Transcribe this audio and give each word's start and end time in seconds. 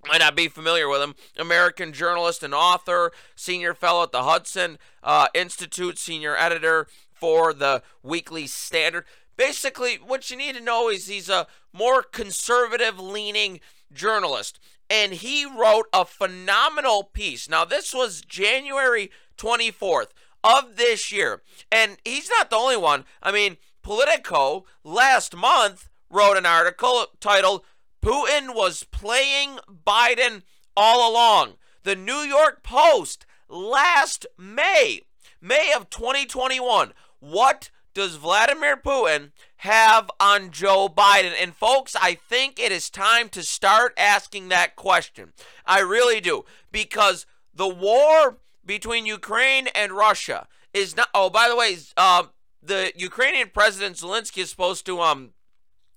might 0.07 0.20
not 0.20 0.35
be 0.35 0.48
familiar 0.48 0.88
with 0.88 1.02
him. 1.02 1.16
American 1.38 1.94
journalist 1.94 2.41
and 2.41 2.54
author, 2.54 3.12
senior 3.35 3.73
fellow 3.73 4.04
at 4.04 4.12
the 4.12 4.23
Hudson 4.23 4.77
uh, 5.04 5.27
Institute, 5.34 5.98
senior 5.98 6.35
editor 6.35 6.88
for 7.20 7.53
the 7.53 7.84
Weekly 8.03 8.48
Standard. 8.48 9.05
Basically, 9.35 9.95
what 9.95 10.30
you 10.31 10.38
need 10.38 10.55
to 10.55 10.62
know 10.62 10.89
is 10.89 11.07
he's 11.07 11.30
a 11.30 11.48
more 11.71 12.02
conservative 12.02 12.99
leaning 12.99 13.59
journalist. 13.93 14.59
And 14.90 15.13
he 15.13 15.46
wrote 15.46 15.87
a 15.93 16.05
phenomenal 16.05 17.04
piece. 17.04 17.49
Now, 17.49 17.65
this 17.65 17.93
was 17.93 18.21
January 18.21 19.12
24th 19.37 20.07
of 20.43 20.77
this 20.77 21.12
year. 21.12 21.41
And 21.71 21.98
he's 22.05 22.29
not 22.29 22.49
the 22.49 22.55
only 22.55 22.77
one. 22.77 23.05
I 23.21 23.31
mean, 23.31 23.57
Politico 23.84 24.65
last 24.84 25.35
month 25.35 25.90
wrote 26.09 26.37
an 26.37 26.46
article 26.46 27.07
titled 27.20 27.63
Putin 28.02 28.55
was 28.55 28.84
playing 28.84 29.59
Biden 29.85 30.43
all 30.76 31.12
along. 31.12 31.54
The 31.84 31.96
New 31.96 32.20
York 32.20 32.63
Post 32.63 33.26
last 33.49 34.26
May, 34.37 35.02
May 35.41 35.71
of 35.76 35.90
2021, 35.90 36.93
what 37.20 37.70
does 37.93 38.15
Vladimir 38.15 38.77
Putin 38.77 39.32
have 39.57 40.12
on 40.20 40.51
Joe 40.51 40.87
Biden? 40.87 41.34
And 41.40 41.55
folks, 41.55 41.96
I 41.96 42.13
think 42.13 42.59
it 42.59 42.71
is 42.71 42.90
time 42.90 43.29
to 43.29 43.41
start 43.43 43.93
asking 43.98 44.49
that 44.49 44.76
question. 44.76 45.34
I 45.65 45.79
really 45.79 46.21
do. 46.21 46.46
Because 46.71 47.26
the 47.54 47.68
war 47.68 48.37
between 48.65 49.05
Ukraine 49.05 49.68
and 49.74 49.91
Russia 49.91 50.48
is 50.74 50.96
not. 50.96 51.09
Oh, 51.13 51.29
by 51.29 51.49
the 51.49 51.55
way, 51.55 51.77
uh, 51.96 52.26
the 52.62 52.91
Ukrainian 52.96 53.49
President 53.54 53.96
Zelensky 53.96 54.43
is 54.43 54.49
supposed 54.52 54.85
to 54.85 55.02
um 55.02 55.31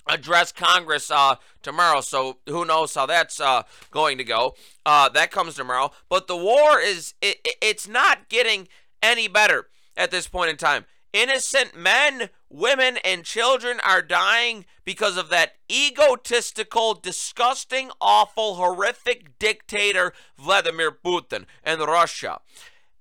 address 0.09 0.53
Congress 0.53 1.11
uh, 1.11 1.37
tomorrow. 1.63 2.01
So 2.01 2.39
who 2.47 2.65
knows 2.65 2.95
how 2.95 3.07
that's 3.07 3.41
uh, 3.41 3.63
going 3.91 4.19
to 4.19 4.25
go? 4.25 4.55
Uh, 4.85 5.09
that 5.11 5.31
comes 5.31 5.55
tomorrow. 5.55 5.91
But 6.09 6.27
the 6.27 6.37
war 6.37 6.81
is 6.81 7.15
it, 7.21 7.47
it's 7.61 7.87
not 7.87 8.29
getting 8.29 8.69
any 9.03 9.29
better 9.29 9.69
at 9.97 10.11
this 10.11 10.29
point 10.29 10.51
in 10.51 10.57
time. 10.57 10.87
Innocent 11.13 11.77
men, 11.77 12.31
women, 12.49 12.99
and 13.05 13.25
children 13.25 13.81
are 13.85 14.03
dying 14.03 14.65
because 14.85 15.17
of 15.17 15.29
that 15.31 15.55
egotistical, 15.71 16.95
disgusting, 16.95 17.91
awful, 18.01 18.55
horrific 18.55 19.39
dictator, 19.39 20.13
Vladimir 20.39 20.93
Putin, 20.93 21.47
and 21.65 21.81
Russia. 21.81 22.41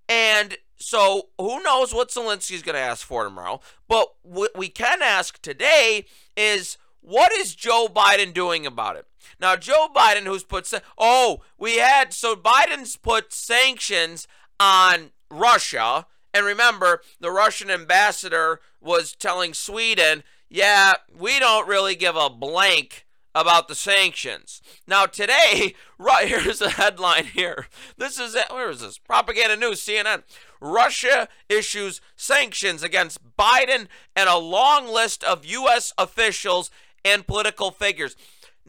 And 0.07 0.57
so 0.77 1.29
who 1.37 1.61
knows 1.61 1.93
what 1.93 2.09
Zelensky's 2.09 2.63
going 2.63 2.75
to 2.75 2.81
ask 2.81 3.05
for 3.05 3.23
tomorrow. 3.23 3.59
But 3.87 4.13
what 4.23 4.57
we 4.57 4.69
can 4.69 5.01
ask 5.01 5.39
today 5.41 6.05
is 6.35 6.77
what 7.01 7.31
is 7.31 7.55
Joe 7.55 7.87
Biden 7.87 8.33
doing 8.33 8.65
about 8.65 8.95
it? 8.95 9.05
Now, 9.39 9.55
Joe 9.55 9.87
Biden, 9.95 10.23
who's 10.23 10.43
put, 10.43 10.71
oh, 10.97 11.41
we 11.57 11.77
had, 11.77 12.13
so 12.13 12.35
Biden's 12.35 12.97
put 12.97 13.33
sanctions 13.33 14.27
on 14.59 15.11
Russia 15.29 16.07
and 16.33 16.45
remember, 16.45 17.01
the 17.19 17.31
Russian 17.31 17.69
ambassador 17.69 18.61
was 18.81 19.15
telling 19.15 19.53
Sweden, 19.53 20.23
yeah, 20.49 20.93
we 21.15 21.39
don't 21.39 21.67
really 21.67 21.95
give 21.95 22.15
a 22.15 22.29
blank 22.29 23.05
about 23.35 23.67
the 23.67 23.75
sanctions. 23.75 24.61
Now, 24.87 25.05
today, 25.05 25.75
right 25.97 26.27
here's 26.27 26.59
the 26.59 26.71
headline 26.71 27.25
here. 27.25 27.67
This 27.97 28.19
is, 28.19 28.35
where 28.49 28.69
is 28.69 28.81
this? 28.81 28.97
Propaganda 28.97 29.55
News, 29.55 29.81
CNN. 29.81 30.23
Russia 30.61 31.29
issues 31.47 32.01
sanctions 32.15 32.83
against 32.83 33.19
Biden 33.37 33.87
and 34.15 34.27
a 34.27 34.37
long 34.37 34.87
list 34.87 35.23
of 35.23 35.45
U.S. 35.45 35.93
officials 35.97 36.69
and 37.05 37.25
political 37.25 37.71
figures. 37.71 38.15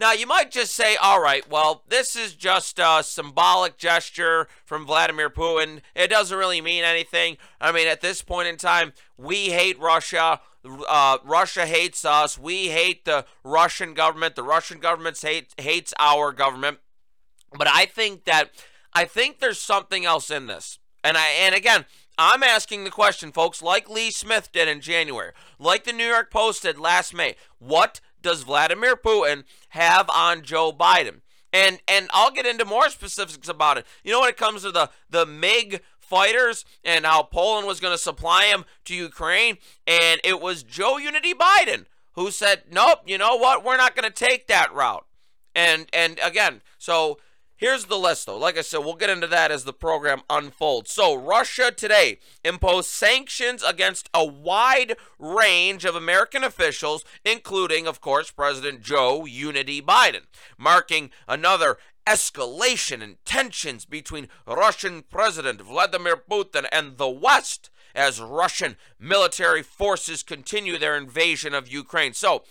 Now, 0.00 0.12
you 0.12 0.26
might 0.26 0.50
just 0.50 0.74
say, 0.74 0.96
all 0.96 1.20
right, 1.20 1.46
well, 1.50 1.82
this 1.86 2.16
is 2.16 2.34
just 2.34 2.78
a 2.78 3.02
symbolic 3.04 3.76
gesture 3.76 4.48
from 4.64 4.86
Vladimir 4.86 5.28
Putin. 5.28 5.82
It 5.94 6.08
doesn't 6.08 6.36
really 6.36 6.62
mean 6.62 6.84
anything. 6.84 7.36
I 7.60 7.70
mean, 7.70 7.86
at 7.86 8.00
this 8.00 8.22
point 8.22 8.48
in 8.48 8.56
time, 8.56 8.94
we 9.18 9.50
hate 9.50 9.78
Russia. 9.78 10.40
Uh, 10.64 11.18
Russia 11.22 11.66
hates 11.66 12.06
us. 12.06 12.38
We 12.38 12.68
hate 12.68 13.04
the 13.04 13.26
Russian 13.44 13.92
government. 13.92 14.36
The 14.36 14.42
Russian 14.42 14.78
government 14.78 15.20
hate, 15.20 15.54
hates 15.58 15.92
our 15.98 16.32
government. 16.32 16.78
But 17.52 17.68
I 17.68 17.84
think 17.84 18.24
that 18.24 18.52
I 18.94 19.04
think 19.04 19.38
there's 19.38 19.60
something 19.60 20.06
else 20.06 20.30
in 20.30 20.46
this. 20.46 20.78
And 21.04 21.18
I 21.18 21.28
and 21.40 21.54
again, 21.54 21.84
I'm 22.16 22.42
asking 22.42 22.84
the 22.84 22.90
question, 22.90 23.32
folks, 23.32 23.62
like 23.62 23.88
Lee 23.88 24.10
Smith 24.10 24.52
did 24.52 24.68
in 24.68 24.80
January, 24.80 25.32
like 25.58 25.84
the 25.84 25.92
New 25.92 26.06
York 26.06 26.30
Post 26.30 26.62
did 26.62 26.78
last 26.78 27.12
May. 27.12 27.36
What 27.58 28.00
does 28.22 28.42
Vladimir 28.42 28.96
Putin 28.96 29.44
have 29.70 30.08
on 30.10 30.42
Joe 30.42 30.72
Biden? 30.72 31.20
And 31.52 31.80
and 31.88 32.08
I'll 32.12 32.30
get 32.30 32.46
into 32.46 32.64
more 32.64 32.88
specifics 32.90 33.48
about 33.48 33.78
it. 33.78 33.86
You 34.04 34.12
know 34.12 34.20
when 34.20 34.28
it 34.28 34.36
comes 34.36 34.62
to 34.62 34.70
the 34.70 34.90
the 35.08 35.26
MiG 35.26 35.80
fighters 35.98 36.64
and 36.84 37.04
how 37.04 37.22
Poland 37.22 37.66
was 37.66 37.80
going 37.80 37.94
to 37.94 37.98
supply 37.98 38.48
them 38.50 38.64
to 38.84 38.94
Ukraine 38.94 39.58
and 39.86 40.20
it 40.24 40.40
was 40.40 40.62
Joe 40.62 40.96
Unity 40.96 41.34
Biden 41.34 41.86
who 42.12 42.30
said, 42.30 42.64
"Nope, 42.70 43.00
you 43.06 43.18
know 43.18 43.36
what? 43.36 43.64
We're 43.64 43.76
not 43.76 43.96
going 43.96 44.10
to 44.10 44.14
take 44.14 44.46
that 44.46 44.72
route." 44.72 45.06
And 45.54 45.88
and 45.92 46.18
again, 46.22 46.62
so 46.78 47.18
Here's 47.60 47.84
the 47.84 47.98
list, 47.98 48.24
though. 48.24 48.38
Like 48.38 48.56
I 48.56 48.62
said, 48.62 48.78
we'll 48.78 48.94
get 48.94 49.10
into 49.10 49.26
that 49.26 49.50
as 49.50 49.64
the 49.64 49.74
program 49.74 50.22
unfolds. 50.30 50.90
So, 50.92 51.14
Russia 51.14 51.70
today 51.70 52.18
imposed 52.42 52.88
sanctions 52.88 53.62
against 53.62 54.08
a 54.14 54.24
wide 54.24 54.96
range 55.18 55.84
of 55.84 55.94
American 55.94 56.42
officials, 56.42 57.04
including, 57.22 57.86
of 57.86 58.00
course, 58.00 58.30
President 58.30 58.80
Joe 58.80 59.26
Unity 59.26 59.82
Biden, 59.82 60.22
marking 60.56 61.10
another 61.28 61.76
escalation 62.06 63.02
in 63.02 63.18
tensions 63.26 63.84
between 63.84 64.28
Russian 64.46 65.02
President 65.02 65.60
Vladimir 65.60 66.16
Putin 66.16 66.66
and 66.72 66.96
the 66.96 67.10
West 67.10 67.68
as 67.94 68.22
Russian 68.22 68.78
military 68.98 69.62
forces 69.62 70.22
continue 70.22 70.78
their 70.78 70.96
invasion 70.96 71.52
of 71.52 71.68
Ukraine. 71.68 72.14
So, 72.14 72.42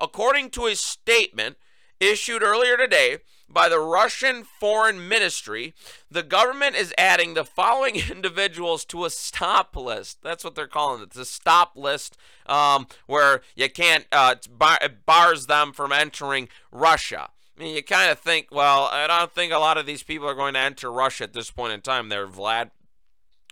according 0.00 0.50
to 0.50 0.64
his 0.64 0.80
statement 0.80 1.56
issued 2.00 2.42
earlier 2.42 2.76
today, 2.76 3.18
by 3.56 3.70
the 3.70 3.80
Russian 3.80 4.44
Foreign 4.44 5.08
Ministry, 5.08 5.72
the 6.10 6.22
government 6.22 6.76
is 6.76 6.92
adding 6.98 7.32
the 7.32 7.42
following 7.42 7.96
individuals 8.10 8.84
to 8.84 9.06
a 9.06 9.10
stop 9.10 9.74
list. 9.74 10.18
That's 10.22 10.44
what 10.44 10.54
they're 10.54 10.66
calling 10.66 11.02
it, 11.02 11.12
the 11.12 11.24
stop 11.24 11.72
list, 11.74 12.18
um, 12.44 12.86
where 13.06 13.40
you 13.54 13.70
can't, 13.70 14.04
uh, 14.12 14.34
it 14.82 15.06
bars 15.06 15.46
them 15.46 15.72
from 15.72 15.90
entering 15.90 16.50
Russia. 16.70 17.30
I 17.56 17.62
mean, 17.62 17.74
you 17.74 17.82
kind 17.82 18.10
of 18.10 18.18
think, 18.18 18.48
well, 18.50 18.90
I 18.92 19.06
don't 19.06 19.32
think 19.32 19.54
a 19.54 19.58
lot 19.58 19.78
of 19.78 19.86
these 19.86 20.02
people 20.02 20.28
are 20.28 20.34
going 20.34 20.52
to 20.52 20.60
enter 20.60 20.92
Russia 20.92 21.24
at 21.24 21.32
this 21.32 21.50
point 21.50 21.72
in 21.72 21.80
time. 21.80 22.10
They're 22.10 22.26
Vlad. 22.26 22.72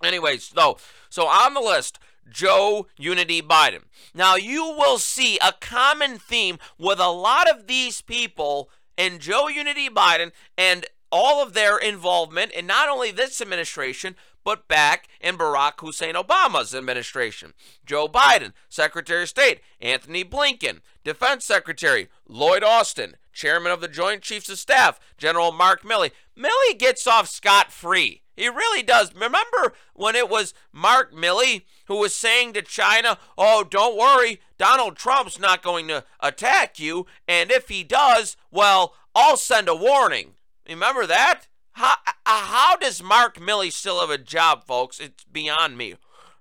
Anyways, 0.03 0.53
so 0.55 0.77
so 1.09 1.27
on 1.29 1.55
the 1.55 1.61
list, 1.61 1.99
Joe 2.29 2.89
Unity 2.99 3.41
Biden. 3.41 3.85
Now 4.13 4.37
you 4.37 4.65
will 4.65 4.99
see 4.99 5.39
a 5.39 5.55
common 5.59 6.19
theme 6.19 6.59
with 6.77 6.99
a 6.99 7.09
lot 7.09 7.49
of 7.49 7.69
these 7.69 8.03
people 8.03 8.69
and 8.97 9.21
Joe 9.21 9.49
Unity 9.49 9.89
Biden 9.89 10.33
and 10.57 10.87
all 11.11 11.43
of 11.43 11.55
their 11.55 11.79
involvement 11.79 12.53
in 12.53 12.67
not 12.67 12.89
only 12.89 13.11
this 13.11 13.41
administration, 13.41 14.17
but 14.45 14.69
back 14.69 15.09
in 15.21 15.39
Barack 15.39 15.81
Hussein 15.81 16.15
Obama's 16.15 16.75
administration. 16.75 17.55
Joe 17.87 18.09
Biden, 18.09 18.53
Secretary 18.69 19.23
of 19.23 19.29
State, 19.29 19.61
Antony 19.81 20.25
Blinken, 20.25 20.81
Defense 21.03 21.45
Secretary 21.45 22.09
Lloyd 22.29 22.63
Austin, 22.63 23.17
Chairman 23.33 23.73
of 23.73 23.81
the 23.81 23.89
Joint 23.89 24.23
Chiefs 24.23 24.49
of 24.49 24.59
Staff, 24.59 25.01
General 25.17 25.51
Mark 25.51 25.83
Milley. 25.83 26.11
Milley 26.39 26.79
gets 26.79 27.07
off 27.07 27.29
scot 27.29 27.73
free. 27.73 28.23
He 28.37 28.49
really 28.49 28.83
does. 28.83 29.15
Remember 29.15 29.75
when 29.95 30.17
it 30.17 30.29
was 30.29 30.55
Mark 30.73 31.15
Milley 31.15 31.63
who 31.87 31.97
was 31.97 32.15
saying 32.15 32.53
to 32.55 32.63
China, 32.63 33.19
oh, 33.39 33.65
don't 33.69 33.97
worry, 33.97 34.41
Donald 34.59 34.97
Trump's 34.97 35.39
not 35.39 35.63
going 35.63 35.89
to 35.89 36.05
attack 36.21 36.79
you, 36.79 37.07
and 37.27 37.51
if 37.51 37.69
he 37.69 37.83
does, 37.83 38.37
well, 38.51 38.95
I'll 39.15 39.37
send 39.37 39.69
a 39.69 39.75
warning. 39.75 40.35
Remember 40.69 41.07
that? 41.07 41.43
How, 41.73 41.95
uh, 42.07 42.13
how 42.25 42.77
does 42.77 43.03
Mark 43.03 43.39
Milley 43.39 43.73
still 43.73 44.01
have 44.01 44.11
a 44.11 44.19
job, 44.19 44.65
folks? 44.65 45.01
It's 45.01 45.25
beyond 45.25 45.77
me. 45.77 45.95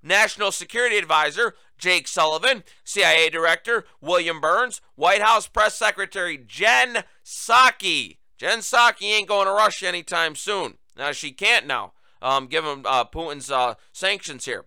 National 0.04 0.52
Security 0.52 0.98
Advisor 0.98 1.56
Jake 1.78 2.08
Sullivan, 2.08 2.64
CIA 2.84 3.30
Director 3.30 3.86
William 4.00 4.40
Burns, 4.40 4.80
White 4.96 5.22
House 5.22 5.48
Press 5.48 5.76
Secretary 5.76 6.38
Jen 6.38 7.04
Psaki. 7.26 8.18
Jen 8.38 8.60
Psaki 8.60 9.04
ain't 9.04 9.28
going 9.28 9.48
to 9.48 9.54
Russia 9.54 9.88
anytime 9.88 10.36
soon. 10.36 10.78
Now, 10.96 11.12
she 11.12 11.32
can't 11.32 11.66
now, 11.66 11.94
um, 12.22 12.48
given 12.48 12.84
uh, 12.86 13.06
Putin's 13.06 13.50
uh, 13.50 13.76
sanctions 13.92 14.46
here. 14.46 14.66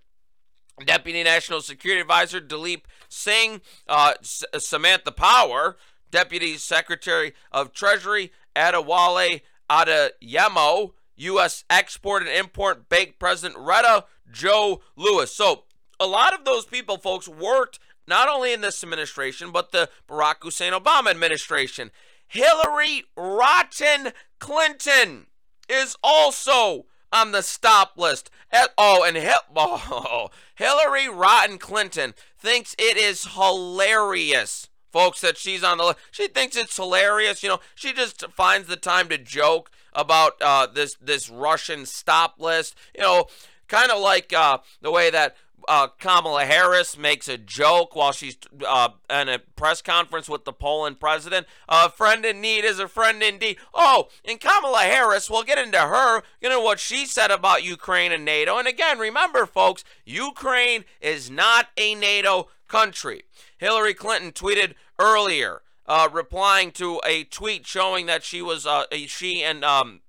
Deputy 0.85 1.23
National 1.23 1.63
Security 1.63 2.03
Advisor 2.03 2.41
Daleep 2.41 2.83
Singh, 3.09 3.61
uh, 3.89 4.15
S- 4.21 4.45
Samantha 4.59 5.13
Power, 5.13 5.77
Deputy 6.11 6.57
Secretary 6.57 7.35
of 7.53 7.73
Treasury 7.73 8.33
Adewale 8.55 9.43
Adeyemo, 9.71 10.93
U.S. 11.17 11.65
Export 11.71 12.23
and 12.23 12.31
Import 12.31 12.89
Bank 12.89 13.17
President 13.19 13.59
Reta 13.59 14.05
Jo 14.31 14.81
Lewis. 14.97 15.35
So 15.35 15.65
a 15.99 16.07
lot 16.07 16.35
of 16.35 16.45
those 16.45 16.67
people, 16.67 16.99
folks, 16.99 17.29
worked 17.29 17.79
not 18.07 18.29
only 18.29 18.53
in 18.53 18.61
this 18.61 18.83
administration, 18.83 19.51
but 19.51 19.73
the 19.73 19.89
Barack 20.09 20.37
Hussein 20.43 20.73
Obama 20.73 21.11
administration. 21.11 21.91
Hillary 22.27 23.05
Rotten 23.17 24.13
Clinton 24.39 25.27
is 25.69 25.97
also 26.03 26.87
on 27.13 27.33
the 27.33 27.43
stop 27.43 27.93
list. 27.97 28.31
At, 28.51 28.71
oh, 28.77 29.05
and 29.05 29.17
oh, 29.57 30.31
Hillary 30.55 31.09
Rotten 31.09 31.59
Clinton 31.59 32.15
thinks 32.47 32.77
it 32.79 32.97
is 32.97 33.27
hilarious, 33.35 34.69
folks, 34.93 35.21
that 35.21 35.37
she's 35.37 35.65
on 35.65 35.79
the 35.79 35.85
list. 35.85 35.99
She 36.13 36.29
thinks 36.29 36.57
it's 36.57 36.77
hilarious. 36.77 37.43
You 37.43 37.49
know, 37.49 37.61
she 37.75 37.93
just 37.93 38.25
finds 38.31 38.69
the 38.69 38.77
time 38.77 39.09
to 39.09 39.19
joke 39.19 39.69
about 39.93 40.35
uh, 40.41 40.69
this 40.69 40.97
this 41.01 41.29
Russian 41.29 41.87
stop 41.87 42.37
list. 42.39 42.77
You 42.95 43.03
know, 43.03 43.27
kind 43.67 43.91
of 43.91 44.01
like 44.01 44.33
uh, 44.33 44.59
the 44.81 44.93
way 44.93 45.11
that 45.11 45.37
uh, 45.69 45.89
Kamala 45.99 46.45
Harris 46.45 46.97
makes 46.97 47.29
a 47.29 47.39
joke 47.39 47.97
while 47.97 48.13
she's 48.13 48.37
uh, 48.67 48.91
in 49.11 49.29
a 49.29 49.39
press 49.39 49.83
conference 49.83 50.29
with 50.29 50.45
the 50.45 50.53
Poland 50.53 51.01
president. 51.01 51.47
A 51.69 51.91
friend 51.91 52.25
in 52.25 52.41
need 52.41 52.65
is 52.65 52.79
a 52.79 52.89
friend 52.89 53.23
indeed. 53.23 53.57
Oh, 53.75 54.09
and 54.25 54.41
Kamala 54.41 54.81
Harris, 54.81 55.29
we'll 55.29 55.43
get 55.43 55.59
into 55.59 55.79
her, 55.79 56.23
you 56.41 56.49
know 56.49 56.61
what 56.61 56.79
she 56.79 57.07
said 57.07 57.31
about 57.31 57.65
Ukraine 57.65 58.13
and 58.13 58.25
NATO. 58.25 58.59
And 58.59 58.69
again, 58.69 58.99
remember, 58.99 59.47
folks, 59.47 59.85
Ukraine 60.05 60.85
is 61.01 61.31
not 61.31 61.69
a 61.77 61.95
NATO 61.95 62.49
country. 62.69 63.25
Hillary 63.59 63.95
Clinton 63.95 64.33
tweeted 64.33 64.75
earlier, 64.99 65.63
uh, 65.87 66.09
replying 66.13 66.73
to 66.73 67.01
a 67.05 67.25
tweet 67.25 67.67
showing 67.67 68.07
that 68.07 68.25
she 68.25 68.43
was 68.43 68.67
uh, 68.67 68.85
she 69.07 69.43
and 69.43 69.65
um, 69.65 70.01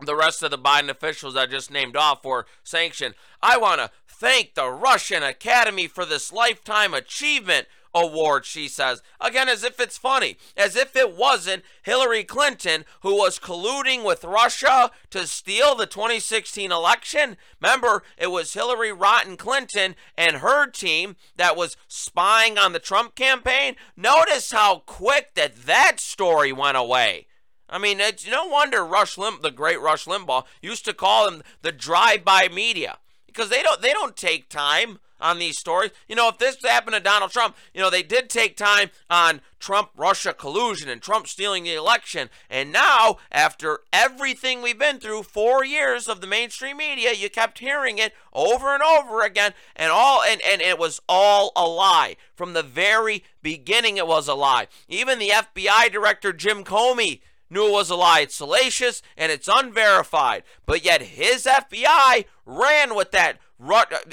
the 0.00 0.16
rest 0.16 0.42
of 0.42 0.50
the 0.50 0.58
Biden 0.58 0.90
officials 0.90 1.36
I 1.36 1.46
just 1.46 1.70
named 1.70 1.96
off 1.96 2.22
for 2.22 2.46
sanction. 2.62 3.14
I 3.40 3.56
want 3.56 3.80
to 3.80 3.90
thank 4.18 4.54
the 4.54 4.68
Russian 4.68 5.22
Academy 5.22 5.86
for 5.86 6.04
this 6.04 6.32
lifetime 6.32 6.94
achievement 6.94 7.66
award, 7.94 8.44
she 8.44 8.68
says. 8.68 9.02
Again, 9.20 9.48
as 9.48 9.64
if 9.64 9.80
it's 9.80 9.98
funny, 9.98 10.36
as 10.56 10.76
if 10.76 10.94
it 10.94 11.16
wasn't 11.16 11.64
Hillary 11.82 12.24
Clinton 12.24 12.84
who 13.00 13.16
was 13.16 13.38
colluding 13.38 14.04
with 14.04 14.24
Russia 14.24 14.90
to 15.10 15.26
steal 15.26 15.74
the 15.74 15.86
2016 15.86 16.70
election. 16.70 17.36
Remember, 17.60 18.02
it 18.18 18.28
was 18.28 18.52
Hillary 18.52 18.92
Rotten 18.92 19.36
Clinton 19.36 19.94
and 20.16 20.36
her 20.36 20.66
team 20.66 21.16
that 21.36 21.56
was 21.56 21.76
spying 21.88 22.58
on 22.58 22.72
the 22.72 22.78
Trump 22.78 23.14
campaign. 23.14 23.76
Notice 23.96 24.52
how 24.52 24.80
quick 24.86 25.34
that 25.34 25.56
that 25.64 26.00
story 26.00 26.52
went 26.52 26.76
away. 26.76 27.26
I 27.68 27.78
mean, 27.78 27.98
it's 27.98 28.28
no 28.28 28.46
wonder 28.46 28.84
Rush 28.84 29.18
Lim- 29.18 29.40
the 29.42 29.50
great 29.50 29.80
Rush 29.80 30.04
Limbaugh 30.04 30.44
used 30.62 30.84
to 30.84 30.94
call 30.94 31.28
them 31.28 31.42
the 31.62 31.72
drive-by 31.72 32.48
media 32.48 32.98
because 33.36 33.50
they 33.50 33.62
don't 33.62 33.82
they 33.82 33.92
don't 33.92 34.16
take 34.16 34.48
time 34.48 34.98
on 35.20 35.38
these 35.38 35.58
stories. 35.58 35.90
You 36.08 36.16
know, 36.16 36.28
if 36.28 36.38
this 36.38 36.62
happened 36.62 36.94
to 36.94 37.00
Donald 37.00 37.30
Trump, 37.30 37.56
you 37.72 37.80
know, 37.80 37.88
they 37.88 38.02
did 38.02 38.28
take 38.28 38.56
time 38.56 38.90
on 39.08 39.40
Trump 39.58 39.90
Russia 39.96 40.34
collusion 40.34 40.90
and 40.90 41.00
Trump 41.00 41.26
stealing 41.26 41.64
the 41.64 41.74
election. 41.74 42.28
And 42.50 42.70
now, 42.70 43.16
after 43.32 43.80
everything 43.92 44.60
we've 44.60 44.78
been 44.78 44.98
through, 44.98 45.22
four 45.22 45.64
years 45.64 46.06
of 46.06 46.20
the 46.20 46.26
mainstream 46.26 46.76
media, 46.78 47.12
you 47.14 47.30
kept 47.30 47.60
hearing 47.60 47.96
it 47.98 48.12
over 48.32 48.74
and 48.74 48.82
over 48.82 49.22
again, 49.22 49.54
and 49.74 49.90
all 49.90 50.22
and, 50.22 50.40
and 50.42 50.60
it 50.60 50.78
was 50.78 51.00
all 51.08 51.52
a 51.56 51.66
lie. 51.66 52.16
From 52.34 52.52
the 52.52 52.62
very 52.62 53.24
beginning, 53.42 53.96
it 53.96 54.06
was 54.06 54.28
a 54.28 54.34
lie. 54.34 54.68
Even 54.88 55.18
the 55.18 55.30
FBI 55.30 55.90
director 55.90 56.32
Jim 56.32 56.64
Comey 56.64 57.20
knew 57.50 57.68
it 57.68 57.72
was 57.72 57.90
a 57.90 57.96
lie. 57.96 58.20
It's 58.20 58.34
salacious 58.34 59.02
and 59.16 59.30
it's 59.30 59.48
unverified. 59.48 60.42
But 60.64 60.84
yet 60.84 61.02
his 61.02 61.44
FBI 61.44 62.26
ran 62.44 62.94
with 62.94 63.10
that. 63.12 63.38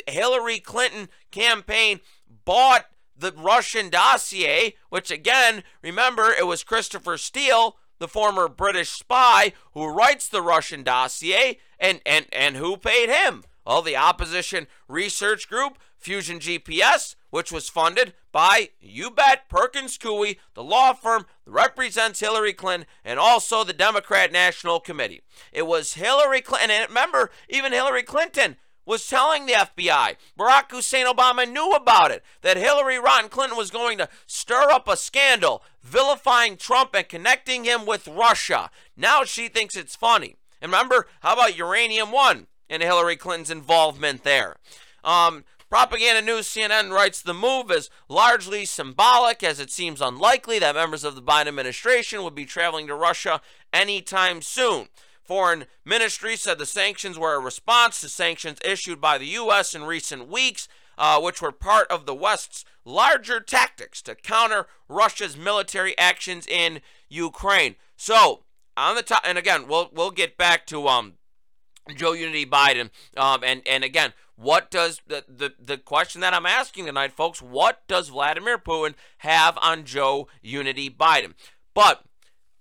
Hillary 0.08 0.60
Clinton 0.60 1.10
campaign 1.32 2.00
bought 2.46 2.86
the 3.16 3.34
Russian 3.34 3.90
dossier, 3.90 4.76
which 4.90 5.12
again, 5.12 5.64
remember, 5.82 6.32
it 6.32 6.48
was 6.48 6.64
Christopher 6.64 7.18
Steele, 7.18 7.78
the 8.00 8.08
former 8.08 8.48
British 8.48 8.90
spy, 8.90 9.54
who 9.74 9.88
writes 9.88 10.28
the 10.28 10.42
Russian 10.42 10.84
dossier, 10.84 11.60
and, 11.80 12.02
and, 12.06 12.26
and 12.32 12.58
who 12.58 12.76
paid 12.78 13.10
him? 13.10 13.44
Well, 13.66 13.82
the 13.82 13.96
opposition 13.96 14.68
research 14.88 15.48
group, 15.48 15.78
Fusion 16.04 16.40
GPS, 16.40 17.16
which 17.30 17.52
was 17.52 17.70
funded 17.70 18.14
by, 18.32 18.70
you 18.82 19.10
bet, 19.10 19.48
Perkins 19.50 19.98
Coie, 19.98 20.38
the 20.54 20.64
law 20.64 20.94
firm 20.94 21.26
that 21.46 21.52
represents 21.52 22.20
Hillary 22.20 22.54
Clinton, 22.54 22.88
and 23.06 23.20
also 23.20 23.64
the 23.64 23.74
Democrat 23.74 24.32
National 24.32 24.80
Committee. 24.80 25.22
It 25.52 25.66
was 25.66 25.94
Hillary 25.94 26.42
Clinton, 26.42 26.72
and 26.72 26.90
remember, 26.90 27.32
even 27.48 27.72
Hillary 27.72 28.04
Clinton 28.04 28.58
was 28.86 29.08
telling 29.08 29.46
the 29.46 29.54
FBI, 29.54 30.18
Barack 30.38 30.70
Hussein 30.70 31.06
Obama 31.06 31.50
knew 31.50 31.72
about 31.72 32.12
it, 32.12 32.22
that 32.42 32.58
Hillary 32.58 33.00
Rotten 33.00 33.30
Clinton 33.30 33.58
was 33.58 33.72
going 33.72 33.98
to 33.98 34.10
stir 34.28 34.70
up 34.70 34.88
a 34.88 34.98
scandal, 34.98 35.64
vilifying 35.82 36.58
Trump 36.58 36.94
and 36.94 37.08
connecting 37.08 37.64
him 37.64 37.86
with 37.86 38.08
Russia. 38.08 38.70
Now 38.98 39.24
she 39.24 39.48
thinks 39.48 39.78
it's 39.78 39.96
funny. 39.96 40.36
And 40.62 40.72
remember, 40.72 41.08
how 41.22 41.34
about 41.34 41.58
Uranium 41.58 42.12
One 42.12 42.48
and 42.70 42.84
Hillary 42.84 43.16
Clinton's 43.16 43.50
involvement 43.50 44.24
there? 44.24 44.58
Um, 45.04 45.44
Propaganda 45.74 46.22
News 46.22 46.48
CNN 46.48 46.92
writes 46.92 47.20
the 47.20 47.34
move 47.34 47.72
is 47.72 47.90
largely 48.08 48.64
symbolic 48.64 49.42
as 49.42 49.60
it 49.60 49.72
seems 49.72 50.02
unlikely 50.02 50.60
that 50.60 50.76
members 50.76 51.04
of 51.04 51.16
the 51.16 51.22
Biden 51.24 51.48
administration 51.48 52.22
would 52.22 52.36
be 52.36 52.46
traveling 52.46 52.86
to 52.86 52.94
Russia 52.94 53.42
anytime 53.74 54.44
soon. 54.44 54.90
Foreign 55.24 55.66
Ministry 55.84 56.36
said 56.36 56.60
the 56.60 56.68
sanctions 56.68 57.18
were 57.18 57.34
a 57.34 57.40
response 57.40 58.02
to 58.02 58.10
sanctions 58.10 58.60
issued 58.64 59.02
by 59.02 59.18
the 59.18 59.26
U.S. 59.26 59.74
in 59.74 59.84
recent 59.84 60.28
weeks, 60.28 60.68
uh, 60.96 61.20
which 61.20 61.42
were 61.42 61.52
part 61.52 61.88
of 61.88 62.06
the 62.06 62.14
West's 62.14 62.66
larger 62.86 63.40
tactics 63.40 64.04
to 64.04 64.14
counter 64.14 64.68
Russia's 64.88 65.36
military 65.36 65.98
actions 65.98 66.46
in 66.46 66.82
Ukraine. 67.10 67.78
So, 67.98 68.44
on 68.78 68.96
the 68.96 69.02
top, 69.02 69.24
and 69.26 69.40
again, 69.40 69.68
we'll 69.68 69.90
we'll 69.92 70.12
get 70.12 70.38
back 70.38 70.68
to 70.68 70.88
um 70.88 71.14
Joe 71.96 72.14
Unity 72.14 72.46
Biden, 72.46 72.92
um, 73.18 73.44
and 73.44 73.62
and 73.68 73.84
again, 73.84 74.14
what 74.44 74.70
does 74.70 75.02
the, 75.08 75.24
the 75.28 75.54
the 75.60 75.78
question 75.78 76.22
that 76.22 76.34
I'm 76.34 76.46
asking 76.46 76.86
tonight, 76.86 77.14
folks? 77.14 77.42
What 77.42 77.82
does 77.88 78.10
Vladimir 78.10 78.58
Putin 78.58 78.94
have 79.20 79.58
on 79.62 79.86
Joe 79.86 80.28
Unity 80.42 80.90
Biden? 80.90 81.34
But 81.74 82.04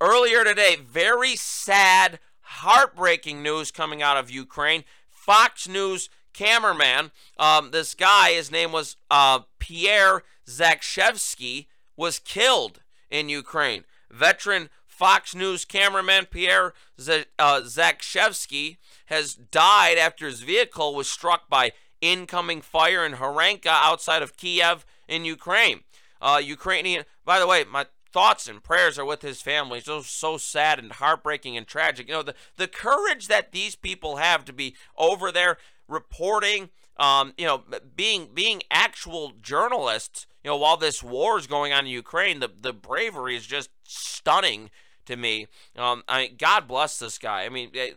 earlier 0.00 0.44
today, 0.44 0.76
very 0.76 1.34
sad, 1.34 2.20
heartbreaking 2.40 3.42
news 3.42 3.70
coming 3.70 4.00
out 4.00 4.16
of 4.16 4.30
Ukraine. 4.30 4.84
Fox 5.10 5.68
News 5.68 6.08
cameraman, 6.32 7.10
um, 7.38 7.70
this 7.70 7.94
guy, 7.94 8.32
his 8.32 8.50
name 8.50 8.72
was 8.72 8.96
uh, 9.10 9.40
Pierre 9.58 10.22
Zakrzewski, 10.46 11.66
was 11.96 12.18
killed 12.18 12.80
in 13.10 13.28
Ukraine. 13.28 13.84
Veteran 14.10 14.70
Fox 15.02 15.34
News 15.34 15.64
cameraman 15.64 16.26
Pierre 16.26 16.74
Z- 17.00 17.24
uh, 17.36 17.62
Zakrzewski 17.62 18.76
has 19.06 19.34
died 19.34 19.98
after 19.98 20.26
his 20.26 20.42
vehicle 20.42 20.94
was 20.94 21.10
struck 21.10 21.48
by 21.48 21.72
incoming 22.00 22.60
fire 22.60 23.04
in 23.04 23.14
Horenka 23.14 23.66
outside 23.66 24.22
of 24.22 24.36
Kiev 24.36 24.86
in 25.08 25.24
Ukraine. 25.24 25.80
Uh, 26.20 26.40
Ukrainian, 26.40 27.04
by 27.24 27.40
the 27.40 27.48
way, 27.48 27.64
my 27.64 27.86
thoughts 28.12 28.46
and 28.46 28.62
prayers 28.62 28.96
are 28.96 29.04
with 29.04 29.22
his 29.22 29.42
family. 29.42 29.78
It's 29.78 29.88
so, 29.88 30.02
so 30.02 30.36
sad 30.36 30.78
and 30.78 30.92
heartbreaking 30.92 31.56
and 31.56 31.66
tragic. 31.66 32.06
You 32.06 32.14
know, 32.14 32.22
the, 32.22 32.36
the 32.56 32.68
courage 32.68 33.26
that 33.26 33.50
these 33.50 33.74
people 33.74 34.18
have 34.18 34.44
to 34.44 34.52
be 34.52 34.76
over 34.96 35.32
there 35.32 35.56
reporting, 35.88 36.70
um, 36.96 37.34
you 37.36 37.46
know, 37.46 37.64
being 37.96 38.28
being 38.32 38.62
actual 38.70 39.32
journalists, 39.42 40.28
you 40.44 40.50
know, 40.52 40.56
while 40.58 40.76
this 40.76 41.02
war 41.02 41.40
is 41.40 41.48
going 41.48 41.72
on 41.72 41.86
in 41.86 41.90
Ukraine, 41.90 42.38
the, 42.38 42.50
the 42.56 42.72
bravery 42.72 43.34
is 43.34 43.46
just 43.46 43.70
stunning 43.82 44.70
to 45.06 45.16
me. 45.16 45.46
Um, 45.76 46.02
I 46.08 46.22
mean, 46.22 46.36
God 46.38 46.68
bless 46.68 46.98
this 46.98 47.18
guy. 47.18 47.44
I 47.44 47.48
mean, 47.48 47.70
eh, 47.74 47.90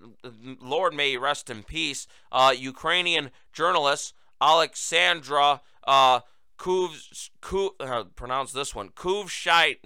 Lord 0.61 0.93
may 0.93 1.11
he 1.11 1.17
rest 1.17 1.49
in 1.49 1.63
peace. 1.63 2.07
Uh, 2.31 2.53
Ukrainian 2.55 3.31
journalist 3.53 4.13
Alexandra 4.41 5.61
uh, 5.87 6.19
Kuv, 6.57 7.29
Kuv 7.41 7.71
uh, 7.79 8.03
pronounce 8.15 8.51
this 8.51 8.73
one, 8.73 8.89
Kuvshai 8.89 9.77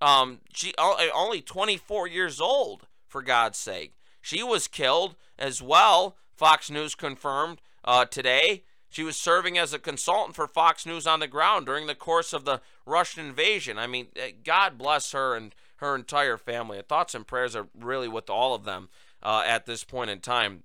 Um, 0.00 0.40
she 0.52 0.72
only 0.78 1.40
24 1.40 2.08
years 2.08 2.40
old, 2.40 2.86
for 3.12 3.22
God's 3.22 3.58
sake. 3.58 3.94
She 4.20 4.42
was 4.42 4.66
killed 4.66 5.14
as 5.38 5.62
well. 5.62 6.16
Fox 6.34 6.70
News 6.70 6.94
confirmed 6.94 7.60
uh, 7.84 8.06
today. 8.06 8.64
She 8.88 9.02
was 9.02 9.16
serving 9.16 9.58
as 9.58 9.72
a 9.72 9.78
consultant 9.78 10.34
for 10.34 10.46
Fox 10.46 10.86
News 10.86 11.06
on 11.06 11.20
the 11.20 11.26
ground 11.26 11.66
during 11.66 11.86
the 11.86 11.94
course 11.94 12.32
of 12.32 12.44
the 12.44 12.60
Russian 12.86 13.26
invasion. 13.26 13.78
I 13.78 13.86
mean, 13.86 14.08
eh, 14.16 14.32
God 14.42 14.78
bless 14.78 15.12
her 15.12 15.34
and 15.34 15.54
her 15.82 15.94
entire 15.94 16.36
family. 16.36 16.80
Thoughts 16.86 17.14
and 17.14 17.26
prayers 17.26 17.54
are 17.54 17.68
really 17.78 18.08
with 18.08 18.30
all 18.30 18.54
of 18.54 18.64
them 18.64 18.88
uh, 19.22 19.42
at 19.46 19.66
this 19.66 19.84
point 19.84 20.10
in 20.10 20.20
time. 20.20 20.62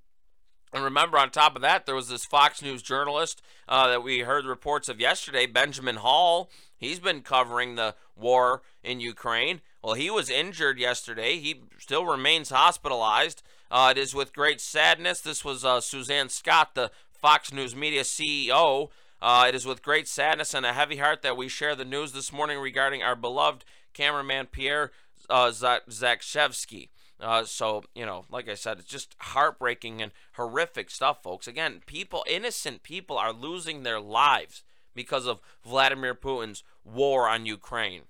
And 0.73 0.83
remember, 0.83 1.17
on 1.17 1.29
top 1.31 1.55
of 1.55 1.61
that, 1.61 1.85
there 1.85 1.95
was 1.95 2.09
this 2.09 2.25
Fox 2.25 2.61
News 2.61 2.81
journalist 2.81 3.41
uh, 3.67 3.87
that 3.87 4.03
we 4.03 4.19
heard 4.19 4.45
reports 4.45 4.89
of 4.89 4.99
yesterday, 4.99 5.45
Benjamin 5.45 5.97
Hall. 5.97 6.49
He's 6.77 6.99
been 6.99 7.21
covering 7.21 7.75
the 7.75 7.95
war 8.15 8.61
in 8.83 8.99
Ukraine. 8.99 9.61
Well, 9.83 9.93
he 9.93 10.09
was 10.09 10.29
injured 10.29 10.77
yesterday. 10.77 11.39
He 11.39 11.61
still 11.79 12.05
remains 12.05 12.49
hospitalized. 12.49 13.41
Uh, 13.71 13.93
it 13.95 13.97
is 13.97 14.13
with 14.13 14.33
great 14.33 14.59
sadness. 14.59 15.21
This 15.21 15.43
was 15.45 15.63
uh, 15.63 15.81
Suzanne 15.81 16.29
Scott, 16.29 16.75
the 16.75 16.91
Fox 17.09 17.53
News 17.53 17.75
Media 17.75 18.03
CEO. 18.03 18.89
Uh, 19.21 19.45
it 19.47 19.55
is 19.55 19.65
with 19.65 19.81
great 19.81 20.07
sadness 20.07 20.53
and 20.53 20.65
a 20.65 20.73
heavy 20.73 20.97
heart 20.97 21.21
that 21.21 21.37
we 21.37 21.47
share 21.47 21.75
the 21.75 21.85
news 21.85 22.11
this 22.11 22.31
morning 22.31 22.59
regarding 22.59 23.01
our 23.01 23.15
beloved 23.15 23.65
cameraman 23.93 24.45
Pierre 24.45 24.91
uh, 25.29 25.51
Zakrzewski. 25.51 26.89
Uh, 27.19 27.43
so, 27.43 27.83
you 27.95 28.05
know, 28.05 28.25
like 28.29 28.47
I 28.47 28.53
said, 28.53 28.79
it's 28.79 28.87
just 28.87 29.15
heartbreaking 29.19 30.01
and 30.01 30.11
horrific 30.33 30.91
stuff, 30.91 31.23
folks. 31.23 31.47
Again, 31.47 31.81
people, 31.85 32.23
innocent 32.27 32.83
people, 32.83 33.17
are 33.17 33.33
losing 33.33 33.83
their 33.83 33.99
lives 33.99 34.63
because 34.93 35.25
of 35.25 35.41
Vladimir 35.63 36.13
Putin's 36.13 36.63
war 36.83 37.27
on 37.27 37.45
Ukraine. 37.45 38.03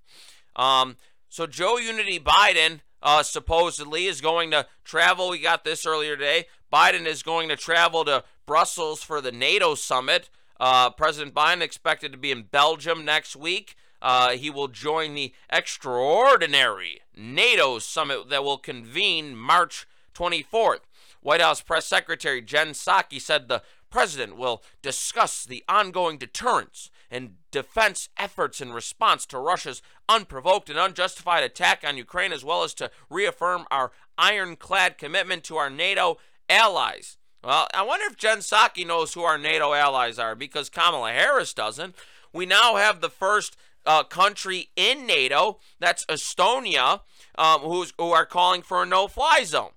Um, 0.56 0.98
so, 1.30 1.48
Joe 1.48 1.78
Unity 1.78 2.20
Biden 2.20 2.82
uh, 3.02 3.24
supposedly 3.24 4.06
is 4.06 4.20
going 4.20 4.52
to 4.52 4.66
travel. 4.84 5.30
We 5.30 5.40
got 5.40 5.64
this 5.64 5.86
earlier 5.86 6.18
today. 6.18 6.46
Biden 6.72 7.06
is 7.06 7.24
going 7.24 7.48
to 7.50 7.56
travel 7.56 8.04
to 8.06 8.24
Brussels 8.46 9.04
for 9.04 9.22
the 9.22 9.32
NATO 9.32 9.76
summit. 9.76 10.30
Uh, 10.60 10.90
President 10.90 11.34
Biden 11.34 11.62
expected 11.62 12.12
to 12.12 12.18
be 12.18 12.32
in 12.32 12.44
Belgium 12.44 13.06
next 13.06 13.36
week. 13.36 13.76
Uh, 14.02 14.32
he 14.32 14.50
will 14.50 14.68
join 14.68 15.14
the 15.14 15.34
extraordinary 15.50 17.02
NATO 17.18 17.80
summit 17.80 18.30
that 18.30 18.44
will 18.44 18.58
convene 18.58 19.36
March 19.36 19.88
24th. 20.14 20.82
White 21.22 21.42
House 21.42 21.62
Press 21.62 21.86
Secretary 21.86 22.42
Jen 22.42 22.70
Psaki 22.70 23.20
said 23.20 23.48
the 23.48 23.64
president 23.90 24.38
will 24.38 24.64
discuss 24.82 25.44
the 25.44 25.64
ongoing 25.68 26.18
deterrence 26.18 26.90
and 27.10 27.36
defense 27.52 28.10
efforts 28.18 28.62
in 28.62 28.74
response 28.74 29.26
to 29.26 29.40
Russia's 29.40 29.82
unprovoked 30.10 30.70
and 30.70 30.78
unjustified 30.78 31.44
attack 31.44 31.84
on 31.86 31.98
Ukraine, 31.98 32.34
as 32.34 32.44
well 32.44 32.64
as 32.64 32.74
to 32.76 32.92
reaffirm 33.10 33.66
our 33.72 33.92
ironclad 34.18 34.98
commitment 34.98 35.44
to 35.46 35.58
our 35.58 35.70
NATO 35.70 36.18
allies. 36.50 37.18
Well, 37.44 37.68
I 37.74 37.84
wonder 37.84 38.06
if 38.08 38.18
Jen 38.18 38.40
Psaki 38.40 38.86
knows 38.86 39.14
who 39.14 39.22
our 39.22 39.38
NATO 39.38 39.74
allies 39.74 40.20
are 40.20 40.36
because 40.36 40.70
Kamala 40.70 41.12
Harris 41.12 41.54
doesn't. 41.54 41.96
We 42.34 42.46
now 42.46 42.76
have 42.76 43.00
the 43.00 43.10
first 43.10 43.56
uh, 43.88 44.04
country 44.04 44.70
in 44.76 45.08
NATO, 45.08 45.60
that's 45.80 46.06
Estonia, 46.06 47.02
um, 47.38 47.62
who's, 47.62 47.94
who 47.98 48.12
are 48.12 48.26
calling 48.26 48.62
for 48.62 48.84
a 48.84 48.86
no 48.86 49.08
fly 49.08 49.44
zone. 49.44 49.72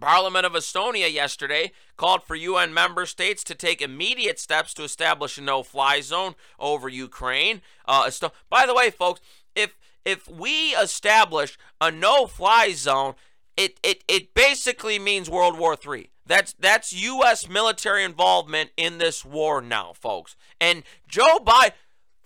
Parliament 0.00 0.44
of 0.44 0.52
Estonia 0.52 1.12
yesterday 1.12 1.72
called 1.96 2.24
for 2.24 2.34
UN 2.34 2.74
member 2.74 3.06
states 3.06 3.44
to 3.44 3.54
take 3.54 3.80
immediate 3.80 4.38
steps 4.38 4.74
to 4.74 4.82
establish 4.82 5.38
a 5.38 5.40
no-fly 5.40 6.00
zone 6.00 6.34
over 6.58 6.88
Ukraine. 6.88 7.62
Uh, 7.86 8.10
by 8.50 8.66
the 8.66 8.74
way, 8.74 8.90
folks, 8.90 9.20
if 9.54 9.78
if 10.04 10.28
we 10.28 10.74
establish 10.74 11.56
a 11.80 11.90
no-fly 11.90 12.72
zone, 12.72 13.14
it, 13.56 13.78
it, 13.82 14.04
it 14.06 14.34
basically 14.34 14.98
means 14.98 15.30
World 15.30 15.58
War 15.58 15.76
III. 15.82 16.10
That's 16.26 16.54
that's 16.58 16.92
U.S. 16.92 17.48
military 17.48 18.04
involvement 18.04 18.70
in 18.76 18.98
this 18.98 19.24
war 19.24 19.60
now, 19.60 19.92
folks. 19.94 20.36
And 20.60 20.82
Joe 21.06 21.38
Biden, 21.38 21.72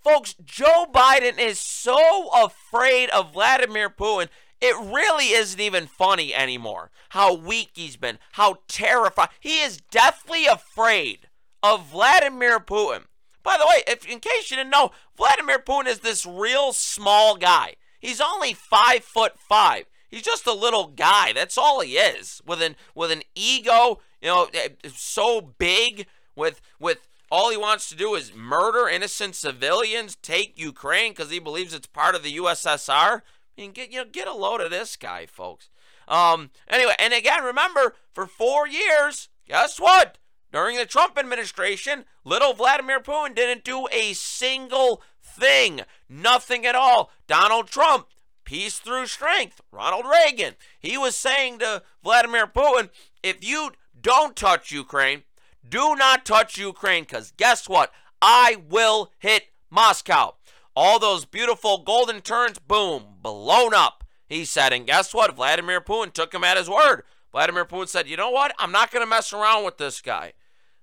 Folks, 0.02 0.34
Joe 0.44 0.86
Biden 0.92 1.38
is 1.38 1.58
so 1.58 2.28
afraid 2.34 3.10
of 3.10 3.32
Vladimir 3.32 3.90
Putin. 3.90 4.28
It 4.60 4.76
really 4.76 5.32
isn't 5.32 5.60
even 5.60 5.86
funny 5.86 6.34
anymore 6.34 6.90
how 7.10 7.34
weak 7.34 7.70
he's 7.74 7.96
been, 7.96 8.18
how 8.32 8.58
terrified. 8.68 9.28
He 9.40 9.60
is 9.60 9.78
deathly 9.90 10.46
afraid 10.46 11.28
of 11.62 11.86
Vladimir 11.86 12.58
Putin. 12.58 13.04
By 13.42 13.56
the 13.56 13.66
way, 13.66 13.82
if 13.86 14.06
in 14.06 14.20
case 14.20 14.50
you 14.50 14.56
didn't 14.56 14.70
know, 14.70 14.90
Vladimir 15.16 15.58
Putin 15.58 15.86
is 15.86 16.00
this 16.00 16.26
real 16.26 16.72
small 16.72 17.36
guy. 17.36 17.74
He's 18.00 18.20
only 18.20 18.52
five 18.52 19.04
foot 19.04 19.38
five. 19.38 19.84
He's 20.08 20.22
just 20.22 20.46
a 20.46 20.52
little 20.52 20.88
guy. 20.88 21.32
That's 21.32 21.58
all 21.58 21.80
he 21.80 21.96
is. 21.96 22.40
With 22.46 22.62
an 22.62 22.76
with 22.94 23.10
an 23.10 23.22
ego, 23.34 24.00
you 24.20 24.28
know, 24.28 24.48
eh, 24.52 24.68
so 24.94 25.40
big 25.40 26.06
with 26.34 26.60
with 26.78 27.06
all 27.30 27.50
he 27.50 27.56
wants 27.56 27.88
to 27.88 27.94
do 27.94 28.14
is 28.14 28.34
murder 28.34 28.88
innocent 28.88 29.34
civilians, 29.34 30.16
take 30.16 30.58
Ukraine 30.58 31.12
because 31.12 31.30
he 31.30 31.38
believes 31.38 31.74
it's 31.74 31.86
part 31.86 32.14
of 32.14 32.22
the 32.22 32.36
USSR. 32.36 33.22
I 33.22 33.60
mean, 33.60 33.72
get 33.72 33.90
you 33.90 33.98
know, 33.98 34.06
get 34.10 34.28
a 34.28 34.34
load 34.34 34.60
of 34.60 34.70
this 34.70 34.96
guy, 34.96 35.26
folks. 35.26 35.68
Um, 36.06 36.50
anyway, 36.68 36.94
and 36.98 37.12
again, 37.12 37.44
remember, 37.44 37.94
for 38.12 38.26
four 38.26 38.66
years, 38.66 39.28
guess 39.46 39.78
what? 39.78 40.16
During 40.50 40.76
the 40.76 40.86
Trump 40.86 41.18
administration, 41.18 42.06
little 42.24 42.54
Vladimir 42.54 43.00
Putin 43.00 43.34
didn't 43.34 43.64
do 43.64 43.86
a 43.92 44.14
single 44.14 45.02
thing. 45.22 45.82
Nothing 46.08 46.64
at 46.64 46.74
all. 46.74 47.10
Donald 47.26 47.66
Trump, 47.66 48.06
peace 48.44 48.78
through 48.78 49.06
strength. 49.06 49.60
Ronald 49.70 50.06
Reagan, 50.06 50.54
he 50.80 50.96
was 50.96 51.14
saying 51.14 51.58
to 51.58 51.82
Vladimir 52.02 52.46
Putin, 52.46 52.88
if 53.22 53.44
you 53.46 53.72
don't 54.00 54.34
touch 54.34 54.72
Ukraine, 54.72 55.24
do 55.68 55.94
not 55.96 56.24
touch 56.24 56.58
Ukraine 56.58 57.02
because 57.04 57.32
guess 57.36 57.68
what? 57.68 57.92
I 58.20 58.56
will 58.68 59.12
hit 59.18 59.44
Moscow. 59.70 60.34
All 60.74 60.98
those 60.98 61.24
beautiful 61.24 61.78
golden 61.78 62.20
turns, 62.20 62.58
boom, 62.58 63.04
blown 63.20 63.74
up. 63.74 64.04
He 64.28 64.44
said, 64.44 64.72
and 64.72 64.86
guess 64.86 65.12
what? 65.14 65.34
Vladimir 65.34 65.80
Putin 65.80 66.12
took 66.12 66.32
him 66.32 66.44
at 66.44 66.56
his 66.56 66.68
word. 66.68 67.02
Vladimir 67.32 67.64
Putin 67.64 67.88
said, 67.88 68.08
you 68.08 68.16
know 68.16 68.30
what? 68.30 68.54
I'm 68.58 68.72
not 68.72 68.90
going 68.90 69.04
to 69.04 69.10
mess 69.10 69.32
around 69.32 69.64
with 69.64 69.78
this 69.78 70.00
guy. 70.00 70.34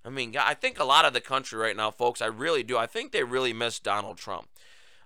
I 0.03 0.09
mean, 0.09 0.35
I 0.37 0.53
think 0.53 0.79
a 0.79 0.83
lot 0.83 1.05
of 1.05 1.13
the 1.13 1.21
country 1.21 1.59
right 1.59 1.75
now, 1.75 1.91
folks, 1.91 2.21
I 2.21 2.27
really 2.27 2.63
do. 2.63 2.77
I 2.77 2.85
think 2.85 3.11
they 3.11 3.23
really 3.23 3.53
miss 3.53 3.79
Donald 3.79 4.17
Trump. 4.17 4.47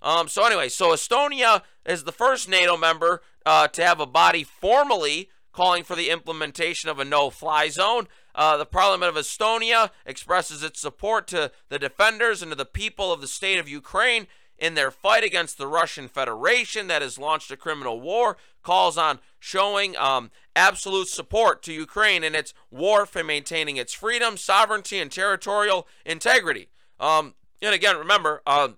Um, 0.01 0.27
so, 0.27 0.45
anyway, 0.45 0.69
so 0.69 0.89
Estonia 0.89 1.63
is 1.85 2.03
the 2.03 2.11
first 2.11 2.49
NATO 2.49 2.77
member 2.77 3.21
uh, 3.45 3.67
to 3.69 3.83
have 3.83 3.99
a 3.99 4.05
body 4.05 4.43
formally 4.43 5.29
calling 5.51 5.83
for 5.83 5.95
the 5.95 6.09
implementation 6.09 6.89
of 6.89 6.99
a 6.99 7.05
no 7.05 7.29
fly 7.29 7.69
zone. 7.69 8.07
Uh, 8.39 8.55
the 8.55 8.65
Parliament 8.65 9.09
of 9.09 9.21
Estonia 9.21 9.89
expresses 10.05 10.63
its 10.63 10.79
support 10.79 11.27
to 11.27 11.51
the 11.67 11.77
defenders 11.77 12.41
and 12.41 12.53
to 12.53 12.55
the 12.55 12.63
people 12.63 13.11
of 13.11 13.19
the 13.19 13.27
state 13.27 13.59
of 13.59 13.67
Ukraine 13.67 14.27
in 14.57 14.75
their 14.75 14.91
fight 14.91 15.25
against 15.25 15.57
the 15.57 15.67
Russian 15.67 16.07
Federation 16.07 16.87
that 16.87 17.01
has 17.01 17.19
launched 17.19 17.51
a 17.51 17.57
criminal 17.57 17.99
war, 17.99 18.37
calls 18.63 18.97
on 18.97 19.19
showing 19.39 19.97
um, 19.97 20.31
absolute 20.55 21.09
support 21.09 21.61
to 21.63 21.73
Ukraine 21.73 22.23
in 22.23 22.33
its 22.33 22.53
war 22.71 23.05
for 23.05 23.25
maintaining 23.25 23.75
its 23.75 23.93
freedom, 23.93 24.37
sovereignty, 24.37 24.99
and 24.99 25.11
territorial 25.11 25.85
integrity. 26.05 26.69
Um, 26.97 27.35
and 27.61 27.75
again, 27.75 27.97
remember, 27.97 28.41
uh, 28.47 28.69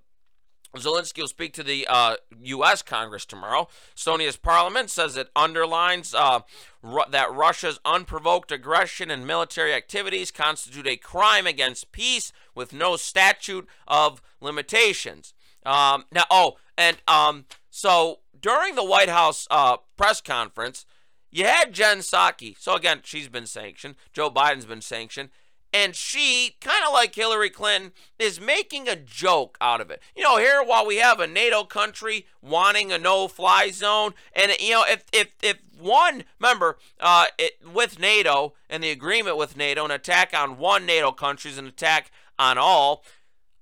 Zelensky 0.75 1.19
will 1.19 1.27
speak 1.27 1.53
to 1.53 1.63
the 1.63 1.85
uh, 1.89 2.15
U.S. 2.43 2.81
Congress 2.81 3.25
tomorrow. 3.25 3.67
Estonia's 3.95 4.37
parliament 4.37 4.89
says 4.89 5.17
it 5.17 5.29
underlines 5.35 6.13
uh, 6.13 6.41
ru- 6.81 7.03
that 7.09 7.31
Russia's 7.31 7.79
unprovoked 7.83 8.51
aggression 8.51 9.11
and 9.11 9.27
military 9.27 9.73
activities 9.73 10.31
constitute 10.31 10.87
a 10.87 10.95
crime 10.95 11.45
against 11.45 11.91
peace 11.91 12.31
with 12.55 12.73
no 12.73 12.95
statute 12.95 13.67
of 13.87 14.21
limitations. 14.39 15.33
Um, 15.65 16.05
now, 16.11 16.23
oh, 16.31 16.57
and 16.77 16.97
um, 17.07 17.45
so 17.69 18.19
during 18.39 18.75
the 18.75 18.83
White 18.83 19.09
House 19.09 19.47
uh, 19.51 19.77
press 19.97 20.21
conference, 20.21 20.85
you 21.31 21.45
had 21.45 21.73
Jen 21.73 21.99
Psaki. 21.99 22.55
So 22.59 22.75
again, 22.75 23.01
she's 23.03 23.29
been 23.29 23.45
sanctioned. 23.45 23.95
Joe 24.13 24.29
Biden's 24.29 24.65
been 24.65 24.81
sanctioned 24.81 25.29
and 25.73 25.95
she, 25.95 26.55
kind 26.59 26.83
of 26.85 26.93
like 26.93 27.15
Hillary 27.15 27.49
Clinton, 27.49 27.93
is 28.19 28.41
making 28.41 28.87
a 28.87 28.95
joke 28.95 29.57
out 29.61 29.81
of 29.81 29.89
it. 29.89 30.01
You 30.15 30.23
know, 30.23 30.37
here 30.37 30.61
while 30.63 30.85
we 30.85 30.97
have 30.97 31.19
a 31.19 31.27
NATO 31.27 31.63
country 31.63 32.25
wanting 32.41 32.91
a 32.91 32.97
no-fly 32.97 33.71
zone, 33.71 34.13
and 34.33 34.51
you 34.59 34.71
know, 34.71 34.83
if 34.87 35.05
if 35.13 35.35
if 35.41 35.57
one 35.79 36.25
member 36.39 36.77
uh, 36.99 37.25
it, 37.37 37.53
with 37.73 37.99
NATO 37.99 38.53
and 38.69 38.83
the 38.83 38.91
agreement 38.91 39.37
with 39.37 39.57
NATO, 39.57 39.85
an 39.85 39.91
attack 39.91 40.33
on 40.33 40.57
one 40.57 40.85
NATO 40.85 41.11
country 41.11 41.51
is 41.51 41.57
an 41.57 41.67
attack 41.67 42.11
on 42.37 42.57
all. 42.57 43.03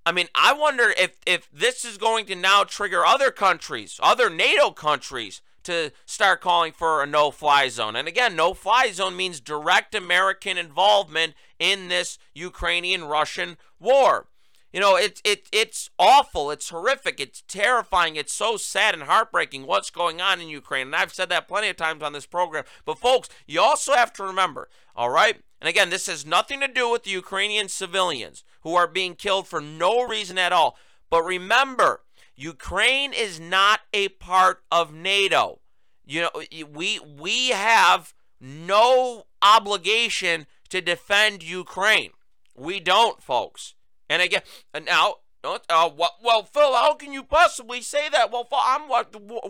I 0.05 0.11
mean, 0.11 0.27
I 0.33 0.53
wonder 0.53 0.93
if 0.97 1.17
if 1.27 1.49
this 1.51 1.85
is 1.85 1.97
going 1.97 2.25
to 2.27 2.35
now 2.35 2.63
trigger 2.63 3.05
other 3.05 3.29
countries, 3.29 3.99
other 4.01 4.29
NATO 4.29 4.71
countries, 4.71 5.41
to 5.69 5.91
start 6.05 6.41
calling 6.41 6.71
for 6.71 7.03
a 7.03 7.05
no 7.05 7.29
fly 7.29 7.69
zone. 7.69 7.95
And 7.95 8.07
again, 8.07 8.35
no 8.35 8.55
fly 8.55 8.91
zone 8.91 9.15
means 9.15 9.39
direct 9.39 9.93
American 9.93 10.57
involvement 10.57 11.35
in 11.59 11.89
this 11.89 12.17
Ukrainian 12.33 13.05
Russian 13.05 13.57
war. 13.79 14.27
You 14.73 14.79
know, 14.79 14.95
it's 14.95 15.21
it, 15.23 15.47
it's 15.51 15.89
awful. 15.99 16.49
It's 16.51 16.69
horrific. 16.69 17.19
It's 17.19 17.43
terrifying. 17.47 18.15
It's 18.15 18.33
so 18.33 18.57
sad 18.57 18.93
and 18.95 19.03
heartbreaking 19.03 19.65
what's 19.65 19.91
going 19.91 20.21
on 20.21 20.41
in 20.41 20.47
Ukraine. 20.47 20.87
And 20.87 20.95
I've 20.95 21.13
said 21.13 21.29
that 21.29 21.47
plenty 21.47 21.69
of 21.69 21.77
times 21.77 22.01
on 22.01 22.13
this 22.13 22.25
program. 22.25 22.63
But, 22.85 22.99
folks, 22.99 23.29
you 23.47 23.61
also 23.61 23.93
have 23.93 24.13
to 24.13 24.23
remember, 24.23 24.69
all 24.95 25.09
right? 25.09 25.37
And 25.61 25.67
again, 25.67 25.89
this 25.89 26.07
has 26.07 26.25
nothing 26.25 26.59
to 26.61 26.67
do 26.67 26.89
with 26.89 27.03
the 27.03 27.11
Ukrainian 27.11 27.67
civilians 27.67 28.43
who 28.61 28.75
are 28.75 28.87
being 28.87 29.15
killed 29.15 29.47
for 29.47 29.61
no 29.61 30.07
reason 30.07 30.37
at 30.37 30.53
all. 30.53 30.77
But 31.09 31.23
remember, 31.23 32.01
Ukraine 32.39 33.11
is 33.11 33.37
not 33.37 33.81
a 33.93 34.07
part 34.07 34.63
of 34.71 34.93
NATO. 34.93 35.59
You 36.05 36.21
know, 36.21 36.31
we 36.71 36.97
we 36.99 37.49
have 37.49 38.13
no 38.39 39.25
obligation 39.41 40.47
to 40.69 40.79
defend 40.79 41.43
Ukraine. 41.43 42.11
We 42.55 42.79
don't, 42.79 43.21
folks. 43.21 43.75
And 44.09 44.21
again, 44.21 44.41
now, 44.85 45.15
uh, 45.43 45.89
well, 46.23 46.43
Phil, 46.43 46.73
how 46.73 46.93
can 46.93 47.11
you 47.11 47.23
possibly 47.23 47.81
say 47.81 48.07
that? 48.09 48.31
Well, 48.31 48.47
I'm 48.53 48.89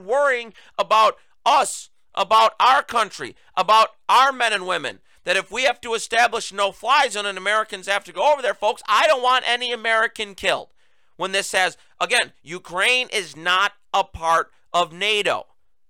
worrying 0.04 0.54
about 0.78 1.16
us, 1.46 1.92
about 2.16 2.54
our 2.60 2.82
country, 2.82 3.36
about 3.56 3.90
our 4.10 4.32
men 4.32 4.52
and 4.52 4.66
women. 4.66 5.00
That 5.26 5.38
if 5.38 5.52
we 5.52 5.64
have 5.64 5.80
to 5.82 5.94
establish 5.94 6.52
no 6.52 6.72
fly 6.72 7.08
zone 7.10 7.28
and 7.28 7.38
Americans 7.38 7.88
have 7.88 8.04
to 8.06 8.12
go 8.12 8.34
over 8.34 8.42
there, 8.42 8.56
folks, 8.56 8.82
I 8.88 9.06
don't 9.06 9.22
want 9.22 9.48
any 9.48 9.72
American 9.72 10.34
killed. 10.34 10.70
When 11.20 11.34
this 11.34 11.48
says, 11.48 11.76
again, 12.00 12.32
Ukraine 12.44 13.10
is 13.12 13.36
not 13.36 13.74
a 13.94 14.06
part 14.06 14.52
of 14.72 14.94
NATO. 14.94 15.48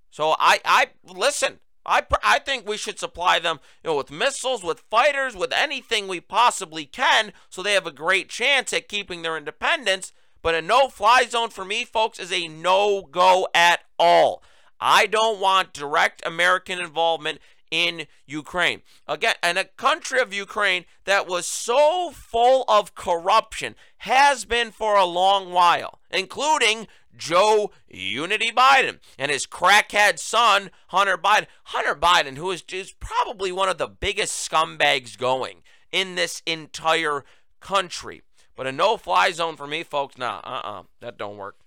So 0.09 0.35
I, 0.39 0.59
I 0.65 0.87
listen. 1.05 1.59
I, 1.85 2.01
I 2.23 2.39
think 2.39 2.67
we 2.67 2.77
should 2.77 2.97
supply 2.97 3.37
them 3.37 3.59
you 3.83 3.91
know, 3.91 3.97
with 3.97 4.09
missiles, 4.09 4.63
with 4.63 4.83
fighters, 4.89 5.35
with 5.35 5.53
anything 5.53 6.07
we 6.07 6.19
possibly 6.19 6.87
can 6.87 7.31
so 7.47 7.61
they 7.61 7.73
have 7.73 7.85
a 7.85 7.91
great 7.91 8.29
chance 8.29 8.73
at 8.73 8.87
keeping 8.87 9.21
their 9.21 9.37
independence. 9.37 10.13
But 10.41 10.55
a 10.55 10.63
no 10.63 10.87
fly 10.87 11.25
zone 11.29 11.51
for 11.51 11.63
me, 11.63 11.85
folks, 11.85 12.17
is 12.17 12.33
a 12.33 12.47
no 12.47 13.03
go 13.03 13.47
at 13.53 13.81
all. 13.99 14.41
I 14.79 15.05
don't 15.05 15.39
want 15.39 15.73
direct 15.73 16.25
American 16.25 16.79
involvement 16.79 17.37
in 17.71 18.07
Ukraine. 18.25 18.81
Again, 19.07 19.35
and 19.43 19.57
a 19.57 19.65
country 19.65 20.19
of 20.19 20.33
Ukraine 20.33 20.85
that 21.05 21.27
was 21.27 21.47
so 21.47 22.11
full 22.11 22.65
of 22.67 22.95
corruption 22.95 23.75
has 23.99 24.45
been 24.45 24.71
for 24.71 24.95
a 24.95 25.05
long 25.05 25.51
while, 25.51 25.99
including 26.11 26.87
Joe 27.15 27.71
Unity 27.87 28.51
Biden 28.51 28.99
and 29.17 29.29
his 29.29 29.45
crackhead 29.45 30.19
son, 30.19 30.71
Hunter 30.87 31.17
Biden. 31.17 31.47
Hunter 31.65 31.95
Biden, 31.95 32.37
who 32.37 32.51
is, 32.51 32.63
is 32.71 32.93
probably 32.93 33.51
one 33.51 33.69
of 33.69 33.77
the 33.77 33.87
biggest 33.87 34.49
scumbags 34.49 35.17
going 35.17 35.61
in 35.91 36.15
this 36.15 36.41
entire 36.45 37.25
country. 37.59 38.21
But 38.55 38.67
a 38.67 38.71
no 38.71 38.97
fly 38.97 39.31
zone 39.31 39.55
for 39.55 39.67
me, 39.67 39.83
folks, 39.83 40.17
nah, 40.17 40.39
uh 40.39 40.49
uh-uh, 40.49 40.79
uh, 40.79 40.83
that 41.01 41.17
don't 41.17 41.37
work. 41.37 41.57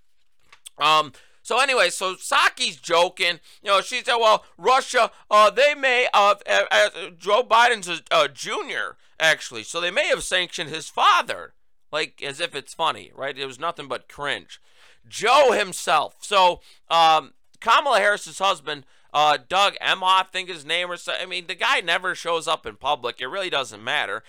Um, 0.78 1.12
so 1.43 1.61
anyway, 1.61 1.91
so 1.91 2.15
Psaki's 2.15 2.77
joking. 2.77 3.41
You 3.63 3.71
know, 3.71 3.81
she 3.81 4.03
said, 4.03 4.17
"Well, 4.17 4.45
Russia, 4.57 5.11
uh, 5.31 5.51
they 5.51 5.75
may, 5.75 6.09
uh, 6.15 6.35
uh, 6.47 6.89
Joe 7.19 7.43
Biden's 7.43 7.89
a, 7.89 8.01
a 8.11 8.29
junior 8.29 8.97
actually, 9.19 9.63
so 9.63 9.81
they 9.81 9.91
may 9.91 10.07
have 10.09 10.23
sanctioned 10.23 10.71
his 10.71 10.89
father, 10.89 11.55
like 11.91 12.23
as 12.23 12.41
if 12.41 12.55
it's 12.55 12.75
funny, 12.75 13.13
right? 13.15 13.37
It 13.37 13.47
was 13.47 13.59
nothing 13.59 13.89
but 13.89 14.09
cringe." 14.09 14.61
Joe 15.09 15.53
himself. 15.53 16.17
So, 16.21 16.61
um, 16.89 17.33
Kamala 17.61 17.99
Harris's 17.99 18.39
husband, 18.39 18.85
uh, 19.13 19.39
Doug 19.49 19.75
Emhoff, 19.83 20.03
I 20.03 20.27
think 20.33 20.49
his 20.49 20.65
name 20.65 20.91
or 20.91 20.97
so. 20.97 21.13
I 21.21 21.27
mean, 21.27 21.47
the 21.47 21.55
guy 21.55 21.81
never 21.81 22.15
shows 22.15 22.49
up 22.49 22.67
in 22.67 22.77
public. 22.77 23.21
It 23.21 23.27
really 23.27 23.51
doesn't 23.51 23.83
matter. 23.83 24.23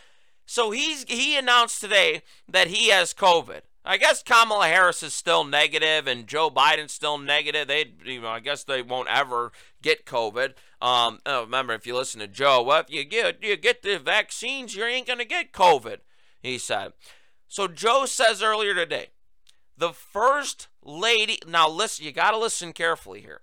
So 0.46 0.72
he's 0.72 1.06
he 1.08 1.38
announced 1.38 1.80
today 1.80 2.22
that 2.50 2.68
he 2.68 2.90
has 2.90 3.14
COVID. 3.14 3.62
I 3.86 3.98
guess 3.98 4.24
Kamala 4.24 4.68
Harris 4.68 5.04
is 5.04 5.14
still 5.14 5.44
negative 5.44 6.08
and 6.08 6.26
Joe 6.26 6.50
Biden's 6.50 6.94
still 6.94 7.18
negative. 7.18 7.68
They, 7.68 7.92
you 8.06 8.22
know, 8.22 8.30
I 8.30 8.40
guess 8.40 8.64
they 8.64 8.82
won't 8.82 9.10
ever 9.10 9.52
get 9.82 10.06
COVID. 10.06 10.54
Um, 10.82 11.20
oh, 11.26 11.44
remember, 11.44 11.74
if 11.74 11.86
you 11.86 11.96
listen 11.96 12.22
to 12.22 12.28
Joe, 12.28 12.64
well, 12.64 12.82
if 12.82 12.90
you 12.90 13.04
get 13.04 13.44
you 13.44 13.58
get 13.58 13.82
the 13.82 14.00
vaccines, 14.00 14.76
you 14.76 14.86
ain't 14.86 15.08
gonna 15.08 15.26
get 15.26 15.52
COVID. 15.52 15.98
He 16.42 16.58
said. 16.58 16.94
So 17.48 17.68
Joe 17.68 18.06
says 18.06 18.42
earlier 18.42 18.74
today 18.74 19.10
the 19.78 19.94
first 19.94 20.68
lady, 20.84 21.40
now 21.48 21.70
listen, 21.70 22.06
you 22.06 22.12
got 22.12 22.32
to 22.32 22.38
listen 22.38 22.74
carefully 22.74 23.22
here. 23.22 23.42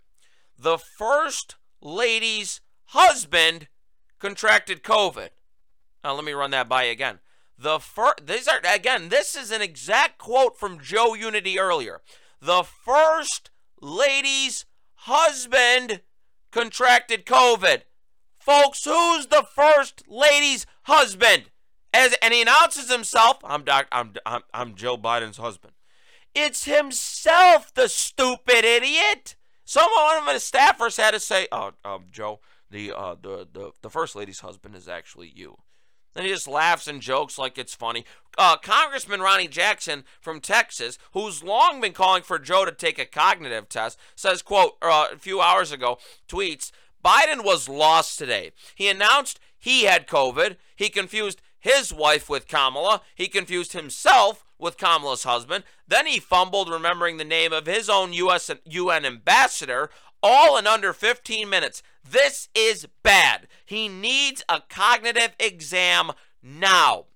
The 0.58 0.78
first 0.78 1.56
lady's 1.80 2.60
husband 2.86 3.68
contracted 4.18 4.82
COVID. 4.82 5.30
Now 6.04 6.14
let 6.14 6.24
me 6.24 6.32
run 6.32 6.50
that 6.52 6.68
by 6.68 6.84
you 6.84 6.92
again. 6.92 7.18
The 7.60 7.78
first, 7.78 8.26
these 8.26 8.48
are 8.48 8.58
again, 8.64 9.10
this 9.10 9.36
is 9.36 9.50
an 9.50 9.60
exact 9.60 10.16
quote 10.16 10.58
from 10.58 10.80
Joe 10.80 11.12
Unity 11.12 11.58
earlier. 11.58 12.00
The 12.40 12.62
first 12.62 13.50
lady's 13.82 14.64
husband 14.94 16.00
contracted 16.50 17.26
COVID. 17.26 17.82
Folks, 18.38 18.82
who's 18.84 19.26
the 19.26 19.46
first 19.54 20.04
lady's 20.08 20.64
husband? 20.84 21.50
As 21.92 22.14
and 22.22 22.32
he 22.32 22.40
announces 22.40 22.90
himself, 22.90 23.36
I'm 23.44 23.64
doc, 23.64 23.88
I'm, 23.92 24.14
I'm 24.24 24.40
I'm 24.54 24.74
Joe 24.74 24.96
Biden's 24.96 25.36
husband. 25.36 25.74
It's 26.34 26.64
himself, 26.64 27.74
the 27.74 27.88
stupid 27.88 28.64
idiot. 28.64 29.36
Some 29.66 29.90
one 29.98 30.16
of 30.16 30.24
the 30.24 30.32
staffers 30.40 30.96
had 30.96 31.10
to 31.10 31.20
say, 31.20 31.46
"Oh, 31.52 31.72
um, 31.84 32.06
Joe, 32.10 32.40
the 32.70 32.92
uh, 32.96 33.16
the 33.20 33.46
the 33.52 33.72
the 33.82 33.90
first 33.90 34.16
lady's 34.16 34.40
husband 34.40 34.74
is 34.76 34.88
actually 34.88 35.30
you." 35.34 35.58
Then 36.14 36.24
he 36.24 36.30
just 36.30 36.48
laughs 36.48 36.86
and 36.86 37.00
jokes 37.00 37.38
like 37.38 37.58
it's 37.58 37.74
funny. 37.74 38.04
Uh, 38.38 38.56
Congressman 38.56 39.20
Ronny 39.20 39.48
Jackson 39.48 40.04
from 40.20 40.40
Texas, 40.40 40.98
who's 41.12 41.42
long 41.42 41.80
been 41.80 41.92
calling 41.92 42.22
for 42.22 42.38
Joe 42.38 42.64
to 42.64 42.72
take 42.72 42.98
a 42.98 43.04
cognitive 43.04 43.68
test, 43.68 43.98
says, 44.14 44.42
"quote 44.42 44.76
uh, 44.82 45.08
a 45.12 45.18
few 45.18 45.40
hours 45.40 45.72
ago, 45.72 45.98
tweets." 46.28 46.70
Biden 47.04 47.44
was 47.44 47.68
lost 47.68 48.18
today. 48.18 48.52
He 48.74 48.88
announced 48.88 49.40
he 49.58 49.84
had 49.84 50.06
COVID. 50.06 50.56
He 50.76 50.88
confused 50.88 51.40
his 51.58 51.92
wife 51.92 52.28
with 52.28 52.48
Kamala. 52.48 53.02
He 53.14 53.28
confused 53.28 53.72
himself 53.72 54.44
with 54.58 54.78
Kamala's 54.78 55.24
husband. 55.24 55.64
Then 55.86 56.06
he 56.06 56.20
fumbled 56.20 56.70
remembering 56.70 57.16
the 57.16 57.24
name 57.24 57.52
of 57.52 57.66
his 57.66 57.88
own 57.88 58.12
US 58.12 58.50
UN 58.64 59.04
ambassador, 59.04 59.90
all 60.22 60.56
in 60.56 60.66
under 60.66 60.92
15 60.92 61.48
minutes. 61.48 61.82
This 62.08 62.48
is 62.54 62.86
bad. 63.02 63.46
He 63.64 63.88
needs 63.88 64.42
a 64.48 64.62
cognitive 64.68 65.34
exam 65.38 66.12
now. 66.42 67.06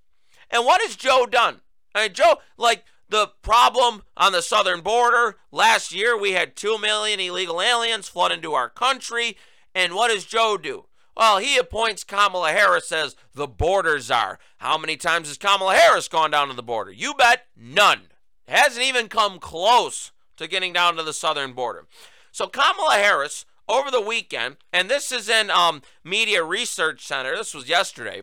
And 0.51 0.65
what 0.65 0.81
has 0.83 0.97
Joe 0.97 1.27
done? 1.27 1.61
I 1.95 2.05
mean, 2.05 2.15
Joe, 2.15 2.37
like 2.57 2.85
the 3.09 3.33
problem 3.43 4.03
on 4.17 4.33
the 4.33 4.43
southern 4.43 4.81
border, 4.81 5.37
last 5.51 5.93
year 5.93 6.19
we 6.19 6.33
had 6.33 6.57
2 6.57 6.79
million 6.79 7.21
illegal 7.21 7.61
aliens 7.61 8.09
flood 8.09 8.33
into 8.33 8.55
our 8.55 8.69
country. 8.69 9.37
And 9.75 9.95
what 9.95 10.09
does 10.09 10.25
Joe 10.25 10.57
do? 10.57 10.87
Well, 11.17 11.39
he 11.39 11.57
appoints 11.57 12.03
Kamala 12.03 12.51
Harris 12.51 12.91
as 12.91 13.15
the 13.35 13.47
border 13.47 14.01
czar. 14.01 14.39
How 14.59 14.77
many 14.77 14.97
times 14.97 15.29
has 15.29 15.39
Kamala 15.39 15.75
Harris 15.75 16.09
gone 16.09 16.33
down 16.33 16.49
to 16.49 16.55
the 16.55 16.63
border? 16.63 16.91
You 16.91 17.15
bet 17.15 17.47
none. 17.57 18.09
Hasn't 18.49 18.85
even 18.85 19.09
come 19.09 19.39
close 19.39 20.13
to 20.37 20.49
getting 20.49 20.73
down 20.73 20.97
to 20.97 21.03
the 21.03 21.13
southern 21.13 21.53
border. 21.53 21.87
So 22.33 22.49
Kamala 22.49 22.95
Harris 22.95 23.47
over 23.69 23.91
the 23.91 24.01
weekend, 24.01 24.57
and 24.73 24.89
this 24.89 25.11
is 25.11 25.29
in 25.29 25.51
um, 25.51 25.83
Media 26.03 26.43
Research 26.43 27.07
Center. 27.07 27.37
This 27.37 27.55
was 27.55 27.69
yesterday. 27.69 28.23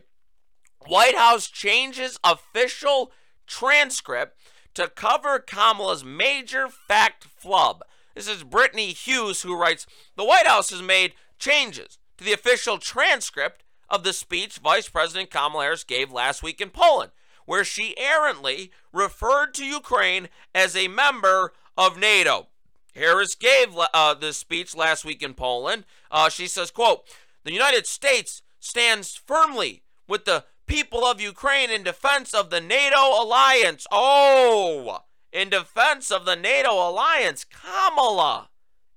White 0.86 1.16
House 1.16 1.48
changes 1.48 2.18
official 2.24 3.12
transcript 3.46 4.38
to 4.74 4.88
cover 4.88 5.38
Kamala's 5.38 6.04
major 6.04 6.68
fact 6.68 7.24
flub. 7.24 7.82
This 8.14 8.28
is 8.28 8.44
Brittany 8.44 8.92
Hughes 8.92 9.42
who 9.42 9.58
writes 9.58 9.86
The 10.16 10.24
White 10.24 10.46
House 10.46 10.70
has 10.70 10.82
made 10.82 11.14
changes 11.38 11.98
to 12.18 12.24
the 12.24 12.32
official 12.32 12.78
transcript 12.78 13.64
of 13.88 14.04
the 14.04 14.12
speech 14.12 14.58
Vice 14.58 14.88
President 14.88 15.30
Kamala 15.30 15.64
Harris 15.64 15.84
gave 15.84 16.10
last 16.10 16.42
week 16.42 16.60
in 16.60 16.70
Poland, 16.70 17.12
where 17.44 17.64
she 17.64 17.96
errantly 17.98 18.70
referred 18.92 19.52
to 19.54 19.64
Ukraine 19.64 20.28
as 20.54 20.74
a 20.76 20.88
member 20.88 21.52
of 21.76 21.98
NATO. 21.98 22.48
Harris 22.94 23.34
gave 23.34 23.76
uh, 23.94 24.14
this 24.14 24.36
speech 24.36 24.76
last 24.76 25.04
week 25.04 25.22
in 25.22 25.34
Poland. 25.34 25.84
Uh, 26.10 26.28
she 26.28 26.46
says, 26.46 26.70
quote, 26.70 27.04
the 27.44 27.52
United 27.52 27.86
States 27.86 28.42
stands 28.60 29.16
firmly 29.16 29.82
with 30.06 30.24
the 30.24 30.44
people 30.66 31.04
of 31.04 31.20
Ukraine 31.20 31.70
in 31.70 31.82
defense 31.82 32.32
of 32.34 32.50
the 32.50 32.60
NATO 32.60 33.22
alliance. 33.22 33.86
Oh, 33.90 35.00
in 35.32 35.48
defense 35.48 36.10
of 36.10 36.24
the 36.24 36.36
NATO 36.36 36.72
alliance. 36.72 37.44
Kamala, 37.44 38.50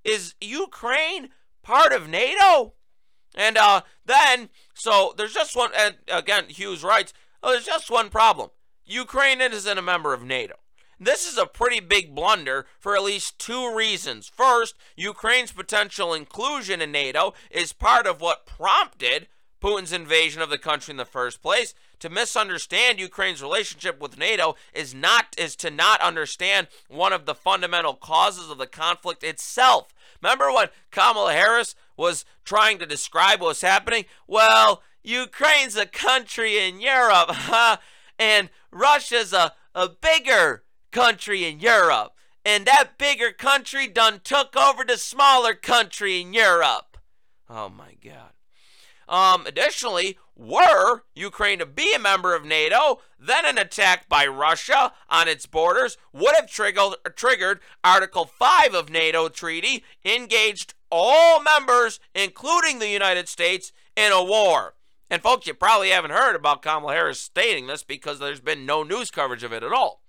is 0.04 0.36
Ukraine 0.42 1.30
part 1.64 1.94
of 1.94 2.08
NATO? 2.10 2.74
And 3.36 3.58
uh, 3.58 3.82
then, 4.06 4.50
so 4.74 5.14
there's 5.18 5.34
just 5.34 5.56
one, 5.56 5.72
and 5.78 5.96
again, 6.08 6.46
Hughes 6.50 6.84
writes, 6.84 7.14
oh, 7.42 7.52
there's 7.52 7.66
just 7.66 7.90
one 7.90 8.10
problem. 8.10 8.50
Ukraine 8.86 9.42
isn't 9.42 9.78
a 9.78 9.82
member 9.82 10.14
of 10.14 10.24
NATO. 10.24 10.56
This 11.00 11.28
is 11.30 11.38
a 11.38 11.46
pretty 11.46 11.80
big 11.80 12.16
blunder 12.16 12.66
for 12.80 12.96
at 12.96 13.04
least 13.04 13.38
two 13.38 13.74
reasons. 13.76 14.28
First, 14.28 14.76
Ukraine's 14.96 15.52
potential 15.52 16.14
inclusion 16.14 16.82
in 16.82 16.92
NATO 16.92 17.34
is 17.52 17.74
part 17.74 18.08
of 18.08 18.22
what 18.22 18.46
prompted 18.46 19.28
Putin's 19.62 19.92
invasion 19.92 20.42
of 20.42 20.50
the 20.50 20.58
country 20.58 20.92
in 20.92 20.98
the 20.98 21.06
first 21.06 21.42
place. 21.42 21.74
to 21.98 22.10
misunderstand 22.10 23.00
Ukraine's 23.00 23.42
relationship 23.42 24.00
with 24.00 24.18
NATO 24.18 24.56
is 24.74 24.94
not 24.94 25.34
is 25.38 25.56
to 25.56 25.72
not 25.72 26.02
understand 26.02 26.68
one 26.88 27.14
of 27.14 27.26
the 27.26 27.34
fundamental 27.34 27.96
causes 27.96 28.50
of 28.50 28.58
the 28.58 28.68
conflict 28.68 29.24
itself. 29.24 29.94
Remember 30.22 30.52
when 30.52 30.68
Kamala 30.92 31.34
Harris 31.34 31.74
was 31.98 32.26
trying 32.44 32.78
to 32.80 32.86
describe 32.86 33.42
was 33.42 33.62
happening? 33.62 34.06
Well, 34.28 34.84
Ukraine's 35.04 35.76
a 35.76 35.86
country 35.86 36.60
in 36.60 36.80
Europe, 36.82 37.30
huh? 37.32 37.78
And 38.20 38.50
Russia's 38.72 39.34
a, 39.34 39.54
a 39.74 39.90
bigger 39.90 40.64
country 40.96 41.44
in 41.44 41.60
Europe. 41.60 42.14
And 42.46 42.66
that 42.66 42.98
bigger 42.98 43.32
country 43.32 43.88
done 43.88 44.22
took 44.24 44.56
over 44.56 44.86
the 44.86 44.98
smaller 44.98 45.54
country 45.54 46.22
in 46.22 46.34
Europe. 46.34 46.98
Oh 47.50 47.68
my 47.68 47.98
God. 48.02 48.32
Um, 49.08 49.46
additionally, 49.46 50.18
were 50.38 51.04
Ukraine 51.14 51.60
to 51.60 51.66
be 51.66 51.94
a 51.94 52.00
member 52.00 52.34
of 52.34 52.46
NATO, 52.46 53.02
then 53.20 53.46
an 53.46 53.58
attack 53.58 54.08
by 54.08 54.26
Russia 54.26 54.94
on 55.10 55.28
its 55.28 55.46
borders 55.46 55.98
would 56.14 56.34
have 56.36 56.50
triggered, 56.50 56.96
triggered 57.16 57.60
Article 57.84 58.26
5 58.26 58.74
of 58.74 58.90
NATO 58.90 59.28
treaty, 59.28 59.84
engaged 60.06 60.76
all 60.90 61.44
members, 61.44 62.00
including 62.16 62.80
the 62.80 62.90
United 62.90 63.28
States, 63.28 63.74
in 63.98 64.14
a 64.14 64.24
war. 64.24 64.76
And 65.10 65.22
folks, 65.22 65.46
you 65.46 65.54
probably 65.54 65.90
haven't 65.90 66.12
heard 66.12 66.36
about 66.36 66.62
Kamala 66.62 66.94
Harris 66.94 67.20
stating 67.20 67.68
this 67.68 67.84
because 67.84 68.20
there's 68.20 68.40
been 68.40 68.66
no 68.66 68.82
news 68.82 69.12
coverage 69.12 69.44
of 69.44 69.54
it 69.54 69.62
at 69.62 69.74
all. 69.74 70.02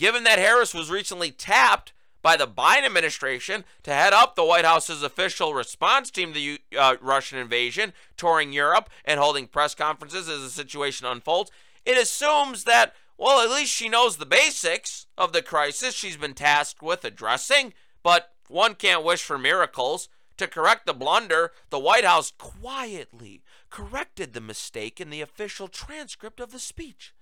Given 0.00 0.24
that 0.24 0.38
Harris 0.38 0.72
was 0.72 0.90
recently 0.90 1.30
tapped 1.30 1.92
by 2.22 2.38
the 2.38 2.48
Biden 2.48 2.86
administration 2.86 3.66
to 3.82 3.92
head 3.92 4.14
up 4.14 4.34
the 4.34 4.44
White 4.46 4.64
House's 4.64 5.02
official 5.02 5.52
response 5.52 6.10
team 6.10 6.32
to 6.32 6.40
the 6.40 6.60
uh, 6.74 6.96
Russian 7.02 7.38
invasion, 7.38 7.92
touring 8.16 8.50
Europe 8.50 8.88
and 9.04 9.20
holding 9.20 9.46
press 9.46 9.74
conferences 9.74 10.26
as 10.26 10.40
the 10.40 10.48
situation 10.48 11.06
unfolds, 11.06 11.50
it 11.84 11.98
assumes 11.98 12.64
that, 12.64 12.94
well, 13.18 13.44
at 13.44 13.54
least 13.54 13.74
she 13.74 13.90
knows 13.90 14.16
the 14.16 14.24
basics 14.24 15.06
of 15.18 15.34
the 15.34 15.42
crisis 15.42 15.94
she's 15.94 16.16
been 16.16 16.32
tasked 16.32 16.80
with 16.80 17.04
addressing, 17.04 17.74
but 18.02 18.32
one 18.48 18.76
can't 18.76 19.04
wish 19.04 19.22
for 19.22 19.36
miracles. 19.36 20.08
To 20.38 20.46
correct 20.46 20.86
the 20.86 20.94
blunder, 20.94 21.52
the 21.68 21.78
White 21.78 22.06
House 22.06 22.32
quietly 22.38 23.42
corrected 23.68 24.32
the 24.32 24.40
mistake 24.40 24.98
in 24.98 25.10
the 25.10 25.20
official 25.20 25.68
transcript 25.68 26.40
of 26.40 26.52
the 26.52 26.58
speech. 26.58 27.12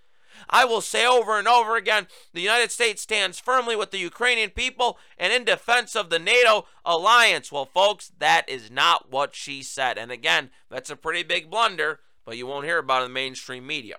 I 0.49 0.65
will 0.65 0.81
say 0.81 1.07
over 1.07 1.39
and 1.39 1.49
over 1.49 1.77
again 1.77 2.07
the 2.33 2.41
United 2.41 2.71
States 2.71 3.03
stands 3.03 3.39
firmly 3.39 3.77
with 3.77 3.91
the 3.91 3.99
Ukrainian 3.99 4.51
people 4.51 4.99
and 5.17 5.33
in 5.33 5.45
defense 5.45 5.95
of 5.95 6.11
the 6.11 6.19
NATO 6.19 6.67
alliance. 6.85 7.53
Well, 7.53 7.67
folks, 7.67 8.13
that 8.19 8.49
is 8.49 8.71
not 8.71 9.11
what 9.11 9.35
she 9.35 9.63
said. 9.63 9.99
And 9.99 10.11
again, 10.11 10.51
that's 10.71 10.91
a 10.91 10.97
pretty 10.97 11.23
big 11.23 11.51
blunder, 11.51 12.01
but 12.25 12.37
you 12.37 12.47
won't 12.47 12.67
hear 12.67 12.79
about 12.79 13.03
it 13.03 13.07
in 13.07 13.11
the 13.11 13.15
mainstream 13.15 13.67
media. 13.67 13.97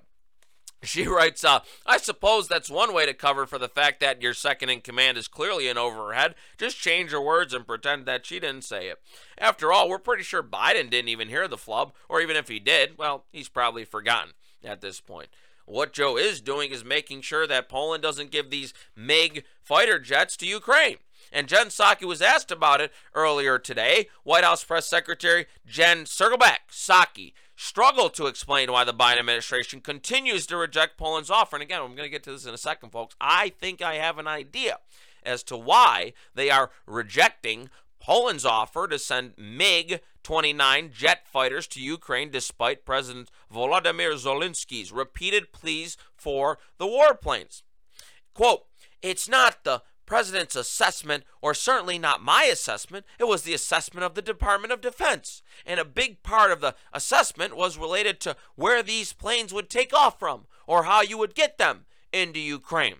She 0.83 1.07
writes, 1.07 1.43
uh, 1.43 1.59
I 1.85 1.97
suppose 1.97 2.47
that's 2.47 2.69
one 2.69 2.93
way 2.93 3.05
to 3.05 3.13
cover 3.13 3.45
for 3.45 3.57
the 3.57 3.67
fact 3.67 3.99
that 3.99 4.21
your 4.21 4.33
second 4.33 4.69
in 4.69 4.79
command 4.79 5.17
is 5.17 5.27
clearly 5.27 5.67
in 5.67 5.77
over 5.77 6.07
her 6.07 6.13
head. 6.13 6.35
Just 6.57 6.77
change 6.77 7.11
her 7.11 7.21
words 7.21 7.53
and 7.53 7.67
pretend 7.67 8.05
that 8.05 8.25
she 8.25 8.39
didn't 8.39 8.63
say 8.63 8.87
it. 8.87 8.97
After 9.37 9.73
all, 9.73 9.89
we're 9.89 9.99
pretty 9.99 10.23
sure 10.23 10.41
Biden 10.41 10.89
didn't 10.89 11.09
even 11.09 11.27
hear 11.27 11.49
the 11.49 11.57
flub, 11.57 11.91
or 12.07 12.21
even 12.21 12.37
if 12.37 12.47
he 12.47 12.59
did, 12.59 12.97
well, 12.97 13.25
he's 13.31 13.49
probably 13.49 13.83
forgotten 13.83 14.31
at 14.63 14.79
this 14.79 15.01
point. 15.01 15.27
What 15.69 15.93
Joe 15.93 16.17
is 16.17 16.41
doing 16.41 16.71
is 16.71 16.83
making 16.83 17.21
sure 17.21 17.45
that 17.45 17.69
Poland 17.69 18.01
doesn't 18.01 18.31
give 18.31 18.49
these 18.49 18.73
MiG 18.95 19.43
fighter 19.61 19.99
jets 19.99 20.35
to 20.37 20.47
Ukraine. 20.47 20.97
And 21.31 21.47
Jen 21.47 21.67
Psaki 21.67 22.05
was 22.05 22.23
asked 22.23 22.49
about 22.49 22.81
it 22.81 22.91
earlier 23.13 23.59
today. 23.59 24.07
White 24.23 24.43
House 24.43 24.63
Press 24.63 24.89
Secretary 24.89 25.45
Jen 25.67 26.05
Circleback 26.05 26.71
Psaki 26.71 27.33
struggled 27.55 28.15
to 28.15 28.25
explain 28.25 28.71
why 28.71 28.83
the 28.83 28.95
Biden 28.95 29.19
administration 29.19 29.79
continues 29.79 30.47
to 30.47 30.57
reject 30.57 30.97
Poland's 30.97 31.29
offer. 31.29 31.55
And 31.55 31.61
again, 31.61 31.81
I'm 31.81 31.95
going 31.95 32.07
to 32.07 32.09
get 32.09 32.23
to 32.23 32.31
this 32.31 32.47
in 32.47 32.53
a 32.55 32.57
second, 32.57 32.89
folks. 32.89 33.15
I 33.21 33.49
think 33.49 33.79
I 33.79 33.95
have 33.95 34.17
an 34.17 34.27
idea 34.27 34.79
as 35.21 35.43
to 35.43 35.57
why 35.57 36.13
they 36.33 36.49
are 36.49 36.71
rejecting 36.87 37.69
Poland's 37.99 38.45
offer 38.45 38.87
to 38.87 38.97
send 38.97 39.33
MiG 39.37 40.01
29 40.23 40.91
jet 40.93 41.27
fighters 41.27 41.67
to 41.67 41.81
Ukraine 41.81 42.29
despite 42.29 42.85
President 42.85 43.29
Volodymyr 43.53 44.13
Zelensky's 44.15 44.91
repeated 44.91 45.51
pleas 45.51 45.97
for 46.15 46.59
the 46.77 46.85
warplanes. 46.85 47.61
Quote, 48.33 48.65
it's 49.01 49.29
not 49.29 49.63
the 49.63 49.81
president's 50.05 50.55
assessment, 50.55 51.23
or 51.39 51.53
certainly 51.53 51.99
not 51.99 52.21
my 52.21 52.43
assessment. 52.45 53.05
It 53.19 53.27
was 53.27 53.43
the 53.43 53.53
assessment 53.53 54.03
of 54.03 54.15
the 54.15 54.23
Department 54.23 54.73
of 54.73 54.81
Defense. 54.81 55.43
And 55.65 55.79
a 55.79 55.85
big 55.85 56.23
part 56.23 56.51
of 56.51 56.61
the 56.61 56.73
assessment 56.91 57.55
was 57.55 57.77
related 57.77 58.19
to 58.21 58.35
where 58.55 58.81
these 58.81 59.13
planes 59.13 59.53
would 59.53 59.69
take 59.69 59.93
off 59.93 60.17
from 60.17 60.47
or 60.65 60.83
how 60.83 61.01
you 61.01 61.17
would 61.19 61.35
get 61.35 61.59
them 61.59 61.85
into 62.11 62.39
Ukraine 62.39 62.95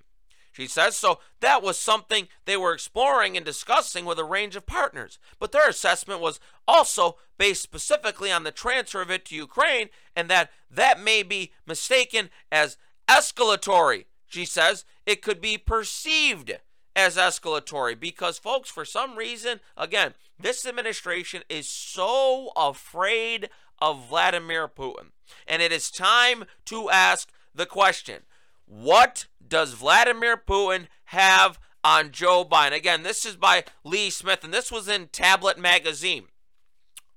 she 0.59 0.67
says. 0.67 0.95
So 0.95 1.19
that 1.39 1.63
was 1.63 1.77
something 1.77 2.27
they 2.45 2.57
were 2.57 2.73
exploring 2.73 3.37
and 3.37 3.45
discussing 3.45 4.05
with 4.05 4.19
a 4.19 4.23
range 4.23 4.55
of 4.55 4.65
partners. 4.65 5.17
But 5.39 5.51
their 5.51 5.69
assessment 5.69 6.19
was 6.19 6.39
also 6.67 7.17
based 7.37 7.61
specifically 7.61 8.31
on 8.31 8.43
the 8.43 8.51
transfer 8.51 9.01
of 9.01 9.09
it 9.09 9.25
to 9.25 9.35
Ukraine 9.35 9.89
and 10.15 10.29
that 10.29 10.51
that 10.69 10.99
may 10.99 11.23
be 11.23 11.53
mistaken 11.65 12.29
as 12.51 12.77
escalatory. 13.07 14.05
She 14.27 14.45
says 14.45 14.85
it 15.05 15.21
could 15.21 15.39
be 15.39 15.57
perceived 15.57 16.59
as 16.95 17.15
escalatory 17.15 17.97
because, 17.97 18.37
folks, 18.37 18.69
for 18.69 18.83
some 18.83 19.17
reason, 19.17 19.61
again, 19.77 20.13
this 20.37 20.65
administration 20.65 21.43
is 21.49 21.69
so 21.69 22.51
afraid 22.55 23.49
of 23.79 24.09
Vladimir 24.09 24.67
Putin. 24.67 25.11
And 25.47 25.61
it 25.61 25.71
is 25.71 25.89
time 25.89 26.43
to 26.65 26.89
ask 26.89 27.31
the 27.55 27.65
question 27.65 28.23
what 28.69 29.25
does 29.45 29.73
Vladimir 29.73 30.37
Putin 30.37 30.87
have 31.05 31.59
on 31.83 32.11
Joe 32.11 32.45
Biden? 32.45 32.73
Again, 32.73 33.03
this 33.03 33.25
is 33.25 33.35
by 33.35 33.63
Lee 33.83 34.11
Smith, 34.11 34.43
and 34.43 34.53
this 34.53 34.71
was 34.71 34.87
in 34.87 35.07
Tablet 35.07 35.57
Magazine. 35.57 36.25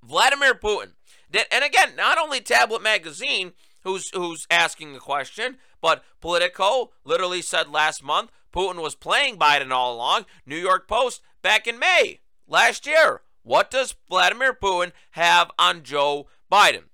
Vladimir 0.03 0.55
Putin 0.55 0.93
did, 1.31 1.47
and 1.53 1.63
again, 1.63 1.91
not 1.95 2.19
only 2.19 2.41
Tablet 2.41 2.83
Magazine, 2.83 3.53
who's 3.85 4.11
who's 4.15 4.47
asking 4.51 4.95
the 4.95 4.99
question, 4.99 5.59
but 5.83 6.03
Politico 6.21 6.93
literally 7.05 7.43
said 7.43 7.69
last 7.69 8.03
month 8.03 8.31
Putin 8.53 8.83
was 8.83 8.95
playing 8.95 9.37
Biden 9.37 9.71
all 9.71 9.95
along. 9.95 10.25
New 10.47 10.57
York 10.57 10.89
Post 10.89 11.21
back 11.43 11.67
in 11.67 11.79
May 11.79 12.21
last 12.49 12.87
year. 12.87 13.21
What 13.43 13.71
does 13.71 13.95
Vladimir 14.09 14.55
Putin 14.55 14.93
have 15.11 15.51
on 15.59 15.83
Joe 15.83 16.29
Biden? 16.51 16.85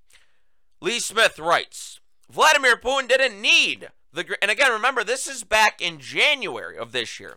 Lee 0.80 0.98
Smith 0.98 1.38
writes 1.38 2.00
Vladimir 2.28 2.76
Putin 2.76 3.08
didn't 3.08 3.40
need 3.40 3.90
the, 4.12 4.36
and 4.40 4.50
again, 4.50 4.72
remember, 4.72 5.04
this 5.04 5.26
is 5.26 5.44
back 5.44 5.80
in 5.80 5.98
January 5.98 6.76
of 6.76 6.92
this 6.92 7.20
year. 7.20 7.36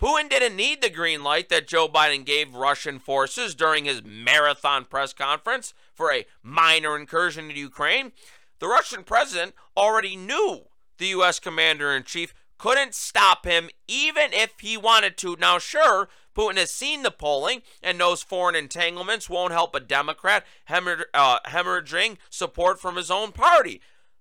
Putin 0.00 0.28
didn't 0.28 0.56
need 0.56 0.82
the 0.82 0.90
green 0.90 1.22
light 1.22 1.48
that 1.48 1.68
Joe 1.68 1.88
Biden 1.88 2.24
gave 2.24 2.54
Russian 2.54 2.98
forces 2.98 3.54
during 3.54 3.84
his 3.84 4.02
marathon 4.04 4.84
press 4.84 5.12
conference 5.12 5.74
for 5.94 6.12
a 6.12 6.26
minor 6.42 6.96
incursion 6.96 7.44
into 7.48 7.60
Ukraine. 7.60 8.10
The 8.58 8.66
Russian 8.66 9.04
president 9.04 9.54
already 9.76 10.16
knew 10.16 10.62
the 10.98 11.06
U.S. 11.08 11.38
commander 11.38 11.94
in 11.94 12.02
chief 12.02 12.34
couldn't 12.58 12.94
stop 12.94 13.44
him 13.44 13.70
even 13.88 14.32
if 14.32 14.52
he 14.60 14.76
wanted 14.76 15.16
to. 15.18 15.36
Now, 15.38 15.58
sure, 15.58 16.08
Putin 16.36 16.56
has 16.56 16.70
seen 16.70 17.02
the 17.02 17.10
polling 17.10 17.62
and 17.82 17.98
knows 17.98 18.22
foreign 18.22 18.54
entanglements 18.54 19.28
won't 19.28 19.52
help 19.52 19.74
a 19.74 19.80
Democrat 19.80 20.44
uh, 20.68 21.38
hemorrhaging 21.46 22.18
support 22.30 22.80
from 22.80 22.96
his 22.96 23.10
own 23.10 23.32
party. 23.32 23.80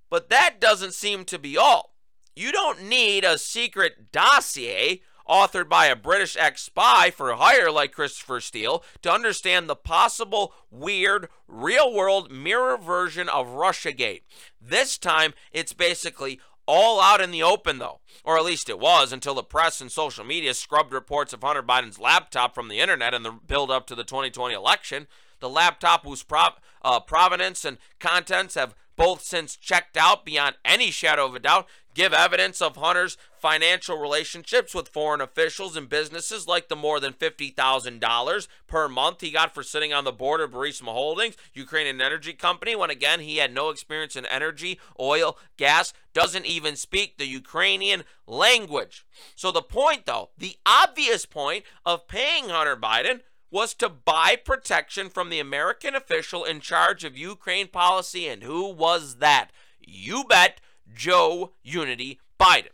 But 0.10 0.30
that 0.30 0.60
doesn't 0.60 0.94
seem 0.94 1.24
to 1.26 1.40
be 1.40 1.56
all. 1.56 1.91
You 2.36 2.52
don't 2.52 2.84
need 2.84 3.24
a 3.24 3.38
secret 3.38 4.12
dossier 4.12 5.02
authored 5.28 5.68
by 5.68 5.88
a 5.88 5.96
British 5.96 6.38
ex 6.38 6.62
spy 6.62 7.12
for 7.12 7.34
hire 7.34 7.70
like 7.70 7.92
Christopher 7.92 8.40
Steele 8.40 8.84
to 9.02 9.12
understand 9.12 9.70
the 9.70 9.76
possible 9.76 10.54
weird 10.70 11.28
real 11.48 11.94
world 11.94 12.32
mirror 12.32 12.78
version 12.78 13.28
of 13.28 13.48
Russiagate. 13.48 14.22
This 14.62 14.98
time, 14.98 15.34
it's 15.52 15.74
basically 15.74 16.40
all 16.66 17.02
out 17.02 17.20
in 17.20 17.32
the 17.32 17.44
open, 17.44 17.80
though. 17.80 18.00
Or 18.24 18.38
at 18.38 18.46
least 18.46 18.70
it 18.70 18.80
was 18.80 19.12
until 19.12 19.34
the 19.34 19.44
press 19.44 19.82
and 19.82 19.92
social 19.92 20.24
media 20.24 20.54
scrubbed 20.54 20.94
reports 20.94 21.34
of 21.34 21.44
Hunter 21.44 21.64
Biden's 21.64 22.00
laptop 22.00 22.56
from 22.56 22.70
the 22.70 22.80
internet 22.80 23.14
in 23.14 23.24
the 23.24 23.32
build 23.32 23.72
up 23.72 23.88
to 23.88 23.96
the 23.96 24.04
2020 24.04 24.56
election. 24.56 25.08
The 25.40 25.50
laptop 25.50 26.06
whose 26.06 26.24
prov- 26.24 26.60
uh, 26.82 27.00
provenance 27.02 27.66
and 27.66 27.78
contents 28.00 28.56
have 28.56 28.76
both 28.96 29.24
since 29.24 29.56
checked 29.56 29.98
out 29.98 30.26
beyond 30.26 30.56
any 30.64 30.92
shadow 30.92 31.26
of 31.26 31.36
a 31.36 31.40
doubt 31.40 31.68
give 31.94 32.14
evidence 32.14 32.62
of 32.62 32.76
Hunter's 32.76 33.18
financial 33.36 33.98
relationships 33.98 34.74
with 34.74 34.90
foreign 34.90 35.22
officials 35.22 35.76
and 35.76 35.90
businesses, 35.90 36.48
like 36.48 36.70
the 36.70 36.76
more 36.76 37.00
than 37.00 37.14
$50,000 37.14 38.48
per 38.68 38.88
month 38.88 39.22
he 39.22 39.32
got 39.32 39.54
for 39.54 39.64
sitting 39.64 39.94
on 39.94 40.04
the 40.04 40.12
board 40.12 40.42
of 40.42 40.52
Burisma 40.52 40.90
Holdings, 40.90 41.36
Ukrainian 41.54 42.02
energy 42.02 42.34
company, 42.34 42.76
when 42.76 42.90
again 42.90 43.20
he 43.20 43.38
had 43.38 43.54
no 43.54 43.70
experience 43.70 44.16
in 44.16 44.26
energy, 44.28 44.80
oil, 45.00 45.38
gas, 45.58 45.94
doesn't 46.14 46.46
even 46.46 46.76
speak 46.76 47.18
the 47.18 47.26
Ukrainian 47.26 48.04
language. 48.28 49.06
So 49.36 49.52
the 49.52 49.62
point, 49.62 50.06
though, 50.06 50.30
the 50.38 50.58
obvious 50.66 51.26
point 51.26 51.66
of 51.86 52.08
paying 52.08 52.50
Hunter 52.50 52.76
Biden 52.76 53.22
was 53.52 53.74
to 53.76 53.90
buy 53.90 54.38
protection 54.44 55.10
from 55.10 55.30
the 55.30 55.40
American 55.40 55.94
official 55.94 56.46
in 56.46 56.62
charge 56.62 57.04
of 57.04 57.18
Ukraine 57.18 57.68
policy. 57.68 58.28
And 58.28 58.44
who 58.44 58.70
was 58.72 59.18
that? 59.18 59.52
You 59.80 60.24
bet 60.24 60.62
Joe 60.96 61.52
Unity 61.64 62.20
Biden. 62.40 62.72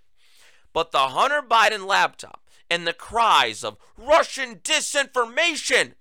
But 0.73 0.91
the 0.91 1.10
Hunter 1.10 1.41
Biden 1.41 1.86
laptop 1.86 2.41
and 2.69 2.86
the 2.86 2.93
cries 2.93 3.63
of 3.63 3.77
Russian 3.97 4.58
disinformation 4.58 5.93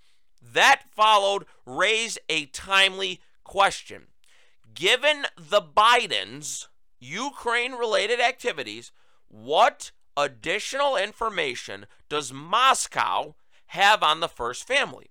that 0.43 0.83
followed 0.95 1.47
raised 1.65 2.19
a 2.29 2.47
timely 2.47 3.21
question. 3.45 4.09
Given 4.75 5.27
the 5.37 5.63
Bidens' 5.63 6.69
Ukraine 6.99 7.73
related 7.73 8.21
activities, 8.21 8.93
what 9.29 9.93
additional 10.17 10.97
information 10.97 11.87
does 12.09 12.33
Moscow 12.33 13.35
have 13.69 14.03
on 14.03 14.21
the 14.21 14.29
first 14.29 14.67
family? 14.67 15.11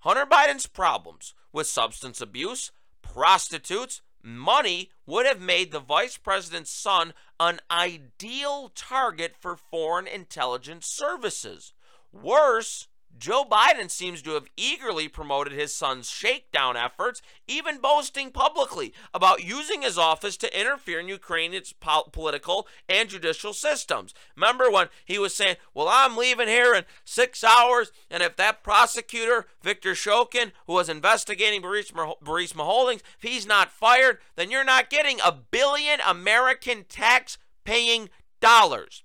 Hunter 0.00 0.26
Biden's 0.26 0.66
problems 0.66 1.34
with 1.52 1.66
substance 1.66 2.20
abuse, 2.20 2.72
prostitutes, 3.02 4.02
money 4.22 4.90
would 5.06 5.26
have 5.26 5.40
made 5.40 5.72
the 5.72 5.80
vice 5.80 6.16
president's 6.16 6.70
son 6.70 7.12
an 7.38 7.60
ideal 7.70 8.70
target 8.74 9.34
for 9.38 9.56
foreign 9.56 10.06
intelligence 10.06 10.86
services. 10.86 11.72
Worse, 12.12 12.88
Joe 13.18 13.44
Biden 13.44 13.90
seems 13.90 14.22
to 14.22 14.30
have 14.30 14.46
eagerly 14.56 15.06
promoted 15.06 15.52
his 15.52 15.74
son's 15.74 16.08
shakedown 16.08 16.76
efforts, 16.76 17.20
even 17.46 17.78
boasting 17.78 18.30
publicly 18.30 18.94
about 19.12 19.44
using 19.44 19.82
his 19.82 19.98
office 19.98 20.38
to 20.38 20.58
interfere 20.58 21.00
in 21.00 21.08
Ukraine's 21.08 21.74
po- 21.74 22.08
political 22.12 22.66
and 22.88 23.10
judicial 23.10 23.52
systems. 23.52 24.14
Remember 24.36 24.70
when 24.70 24.88
he 25.04 25.18
was 25.18 25.34
saying, 25.34 25.56
Well, 25.74 25.88
I'm 25.90 26.16
leaving 26.16 26.48
here 26.48 26.74
in 26.74 26.84
six 27.04 27.44
hours, 27.44 27.92
and 28.10 28.22
if 28.22 28.36
that 28.36 28.62
prosecutor, 28.62 29.46
Victor 29.62 29.92
Shokin, 29.92 30.52
who 30.66 30.72
was 30.72 30.88
investigating 30.88 31.60
Burisma, 31.60 32.14
Burisma 32.24 32.64
Holdings, 32.64 33.02
if 33.22 33.28
he's 33.28 33.46
not 33.46 33.70
fired, 33.70 34.18
then 34.36 34.50
you're 34.50 34.64
not 34.64 34.88
getting 34.88 35.18
a 35.22 35.32
billion 35.32 36.00
American 36.06 36.84
tax 36.88 37.36
paying 37.64 38.08
dollars. 38.40 39.04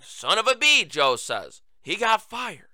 Son 0.00 0.38
of 0.38 0.46
a 0.46 0.54
bee, 0.54 0.84
Joe 0.84 1.16
says. 1.16 1.62
He 1.82 1.96
got 1.96 2.22
fired. 2.22 2.68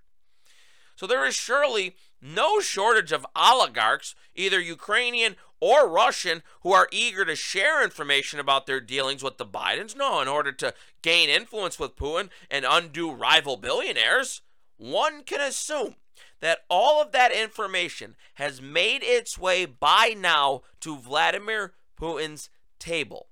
So 1.02 1.08
there 1.08 1.26
is 1.26 1.34
surely 1.34 1.96
no 2.20 2.60
shortage 2.60 3.10
of 3.10 3.26
oligarchs, 3.34 4.14
either 4.36 4.60
Ukrainian 4.60 5.34
or 5.58 5.88
Russian, 5.88 6.44
who 6.60 6.72
are 6.72 6.86
eager 6.92 7.24
to 7.24 7.34
share 7.34 7.82
information 7.82 8.38
about 8.38 8.66
their 8.66 8.80
dealings 8.80 9.20
with 9.20 9.36
the 9.36 9.44
Bidens. 9.44 9.96
No, 9.96 10.20
in 10.20 10.28
order 10.28 10.52
to 10.52 10.74
gain 11.02 11.28
influence 11.28 11.76
with 11.76 11.96
Putin 11.96 12.30
and 12.48 12.64
undo 12.64 13.10
rival 13.10 13.56
billionaires. 13.56 14.42
One 14.76 15.24
can 15.24 15.40
assume 15.40 15.96
that 16.38 16.60
all 16.70 17.02
of 17.02 17.10
that 17.10 17.32
information 17.32 18.14
has 18.34 18.62
made 18.62 19.02
its 19.02 19.36
way 19.36 19.64
by 19.66 20.14
now 20.16 20.62
to 20.82 20.96
Vladimir 20.96 21.72
Putin's 22.00 22.48
table. 22.78 23.26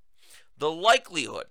The 0.58 0.72
likelihood 0.72 1.46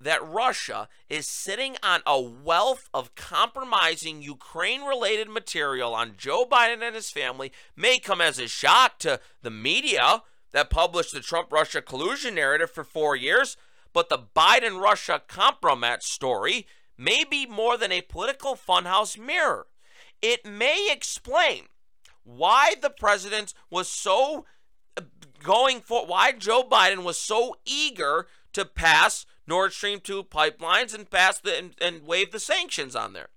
that 0.00 0.26
Russia 0.26 0.88
is 1.08 1.26
sitting 1.26 1.76
on 1.82 2.00
a 2.06 2.20
wealth 2.20 2.88
of 2.94 3.14
compromising 3.14 4.22
Ukraine 4.22 4.82
related 4.82 5.28
material 5.28 5.94
on 5.94 6.14
Joe 6.16 6.44
Biden 6.44 6.82
and 6.82 6.94
his 6.94 7.10
family 7.10 7.52
may 7.76 7.98
come 7.98 8.20
as 8.20 8.38
a 8.38 8.48
shock 8.48 8.98
to 9.00 9.20
the 9.42 9.50
media 9.50 10.22
that 10.52 10.70
published 10.70 11.12
the 11.12 11.20
Trump 11.20 11.52
Russia 11.52 11.82
collusion 11.82 12.34
narrative 12.34 12.70
for 12.70 12.84
four 12.84 13.16
years, 13.16 13.56
but 13.92 14.08
the 14.08 14.18
Biden 14.34 14.80
Russia 14.80 15.20
compromise 15.26 16.04
story 16.04 16.66
may 16.96 17.24
be 17.24 17.46
more 17.46 17.76
than 17.76 17.92
a 17.92 18.02
political 18.02 18.56
funhouse 18.56 19.18
mirror. 19.18 19.66
It 20.22 20.44
may 20.44 20.88
explain 20.90 21.64
why 22.24 22.74
the 22.80 22.90
president 22.90 23.54
was 23.70 23.88
so 23.88 24.44
uh, 24.96 25.02
going 25.42 25.80
for 25.80 26.06
why 26.06 26.32
Joe 26.32 26.62
Biden 26.62 27.04
was 27.04 27.18
so 27.18 27.56
eager 27.64 28.26
to 28.52 28.64
pass 28.64 29.24
Nord 29.48 29.72
Stream 29.72 30.00
2 30.00 30.24
pipelines 30.24 30.94
and 30.94 31.10
pass 31.10 31.38
the 31.40 31.56
and, 31.56 31.74
and 31.80 32.06
waive 32.06 32.30
the 32.30 32.38
sanctions 32.38 32.94
on 32.94 33.14
there. 33.14 33.28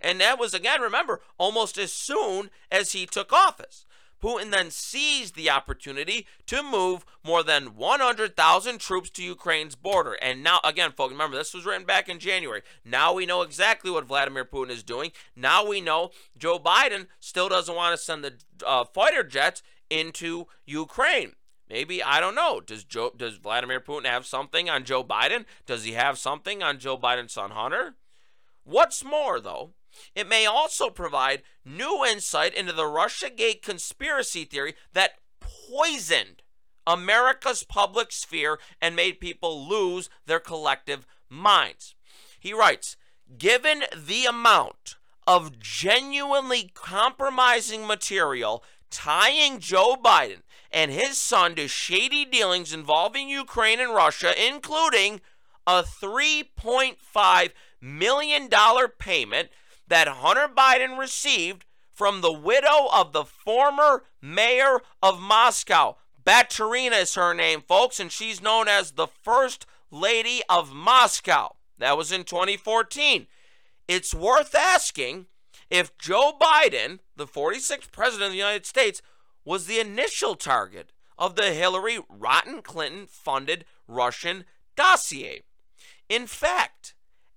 And 0.00 0.20
that 0.20 0.38
was 0.38 0.54
again, 0.54 0.80
remember, 0.80 1.20
almost 1.36 1.76
as 1.76 1.92
soon 1.92 2.50
as 2.70 2.92
he 2.92 3.06
took 3.06 3.32
office. 3.32 3.84
Putin 4.22 4.50
then 4.50 4.70
seized 4.70 5.36
the 5.36 5.50
opportunity 5.50 6.26
to 6.46 6.62
move 6.62 7.04
more 7.24 7.44
than 7.44 7.76
100,000 7.76 8.78
troops 8.80 9.10
to 9.10 9.22
Ukraine's 9.22 9.76
border. 9.76 10.16
And 10.20 10.42
now, 10.42 10.58
again, 10.64 10.90
folks, 10.90 11.12
remember, 11.12 11.36
this 11.36 11.54
was 11.54 11.64
written 11.64 11.86
back 11.86 12.08
in 12.08 12.18
January. 12.18 12.62
Now 12.84 13.12
we 13.12 13.26
know 13.26 13.42
exactly 13.42 13.90
what 13.90 14.06
Vladimir 14.06 14.44
Putin 14.44 14.70
is 14.70 14.82
doing. 14.82 15.12
Now 15.36 15.64
we 15.64 15.80
know 15.80 16.10
Joe 16.36 16.58
Biden 16.58 17.06
still 17.20 17.48
doesn't 17.48 17.74
want 17.74 17.96
to 17.96 18.02
send 18.02 18.24
the 18.24 18.34
uh, 18.66 18.84
fighter 18.84 19.22
jets 19.22 19.62
into 19.88 20.46
Ukraine. 20.66 21.34
Maybe 21.68 22.02
I 22.02 22.20
don't 22.20 22.34
know. 22.34 22.60
Does 22.60 22.84
Joe 22.84 23.12
does 23.16 23.36
Vladimir 23.36 23.80
Putin 23.80 24.06
have 24.06 24.26
something 24.26 24.70
on 24.70 24.84
Joe 24.84 25.04
Biden? 25.04 25.44
Does 25.66 25.84
he 25.84 25.92
have 25.92 26.18
something 26.18 26.62
on 26.62 26.78
Joe 26.78 26.96
Biden's 26.96 27.32
son 27.32 27.50
Hunter? 27.50 27.96
What's 28.64 29.04
more, 29.04 29.40
though, 29.40 29.72
it 30.14 30.28
may 30.28 30.46
also 30.46 30.90
provide 30.90 31.42
new 31.64 32.04
insight 32.04 32.54
into 32.54 32.72
the 32.72 32.82
Russiagate 32.82 33.62
conspiracy 33.62 34.44
theory 34.44 34.74
that 34.92 35.12
poisoned 35.40 36.42
America's 36.86 37.64
public 37.64 38.12
sphere 38.12 38.58
and 38.80 38.96
made 38.96 39.20
people 39.20 39.66
lose 39.66 40.08
their 40.26 40.40
collective 40.40 41.06
minds. 41.28 41.94
He 42.38 42.52
writes, 42.52 42.96
given 43.36 43.84
the 43.94 44.24
amount 44.24 44.96
of 45.26 45.58
genuinely 45.58 46.70
compromising 46.72 47.86
material 47.86 48.64
tying 48.90 49.58
Joe 49.58 49.96
Biden 50.02 50.42
and 50.70 50.90
his 50.90 51.18
son 51.18 51.54
to 51.54 51.68
shady 51.68 52.24
dealings 52.24 52.72
involving 52.72 53.28
Ukraine 53.28 53.80
and 53.80 53.94
Russia, 53.94 54.32
including 54.46 55.20
a 55.66 55.82
$3.5 55.82 57.50
million 57.80 58.48
payment 58.98 59.48
that 59.86 60.08
Hunter 60.08 60.48
Biden 60.54 60.98
received 60.98 61.64
from 61.92 62.20
the 62.20 62.32
widow 62.32 62.88
of 62.92 63.12
the 63.12 63.24
former 63.24 64.04
mayor 64.22 64.80
of 65.02 65.20
Moscow. 65.20 65.96
Baturina 66.24 67.02
is 67.02 67.14
her 67.14 67.34
name, 67.34 67.62
folks, 67.66 67.98
and 67.98 68.12
she's 68.12 68.42
known 68.42 68.68
as 68.68 68.92
the 68.92 69.06
First 69.06 69.66
Lady 69.90 70.42
of 70.48 70.72
Moscow. 70.72 71.56
That 71.78 71.96
was 71.96 72.12
in 72.12 72.24
2014. 72.24 73.26
It's 73.88 74.14
worth 74.14 74.54
asking 74.54 75.26
if 75.70 75.96
Joe 75.98 76.32
Biden, 76.38 76.98
the 77.16 77.26
46th 77.26 77.90
president 77.90 78.26
of 78.26 78.32
the 78.32 78.38
United 78.38 78.66
States, 78.66 79.00
was 79.48 79.64
the 79.64 79.80
initial 79.80 80.34
target 80.34 80.92
of 81.16 81.34
the 81.34 81.54
Hillary 81.54 81.98
Rotten 82.10 82.60
Clinton 82.60 83.06
funded 83.06 83.64
Russian 83.86 84.44
dossier. 84.76 85.40
In 86.06 86.26
fact, 86.26 86.92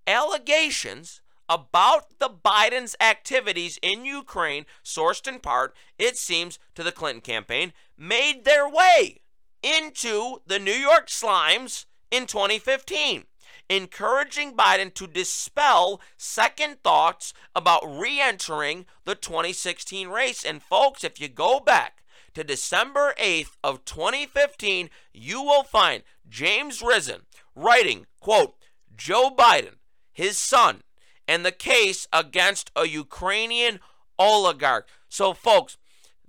allegations 0.05 1.21
about 1.47 2.19
the 2.19 2.27
Biden's 2.27 2.97
activities 2.99 3.79
in 3.81 4.03
Ukraine, 4.03 4.65
sourced 4.83 5.25
in 5.25 5.39
part, 5.39 5.73
it 5.97 6.17
seems, 6.17 6.59
to 6.75 6.83
the 6.83 6.91
Clinton 6.91 7.21
campaign, 7.21 7.71
made 7.97 8.43
their 8.43 8.67
way 8.67 9.21
into 9.63 10.41
the 10.45 10.59
New 10.59 10.73
York 10.73 11.07
Slimes 11.07 11.85
in 12.11 12.25
2015 12.25 13.23
encouraging 13.69 14.53
Biden 14.53 14.93
to 14.93 15.07
dispel 15.07 16.01
second 16.17 16.83
thoughts 16.83 17.33
about 17.55 17.81
re 17.85 18.19
entering 18.19 18.85
the 19.05 19.15
2016 19.15 20.09
race. 20.09 20.43
And 20.43 20.61
folks, 20.61 21.05
if 21.05 21.21
you 21.21 21.29
go 21.29 21.61
back 21.61 22.00
to 22.33 22.43
December 22.43 23.13
8th 23.19 23.57
of 23.63 23.85
2015, 23.85 24.89
you 25.13 25.41
will 25.41 25.63
find 25.63 26.03
James 26.27 26.81
Risen 26.81 27.21
writing, 27.55 28.05
quote, 28.19 28.55
Joe 28.95 29.31
Biden, 29.35 29.75
his 30.11 30.37
son, 30.37 30.81
and 31.27 31.45
the 31.45 31.51
case 31.51 32.07
against 32.11 32.71
a 32.75 32.87
Ukrainian 32.87 33.79
oligarch. 34.17 34.87
So, 35.09 35.33
folks, 35.33 35.77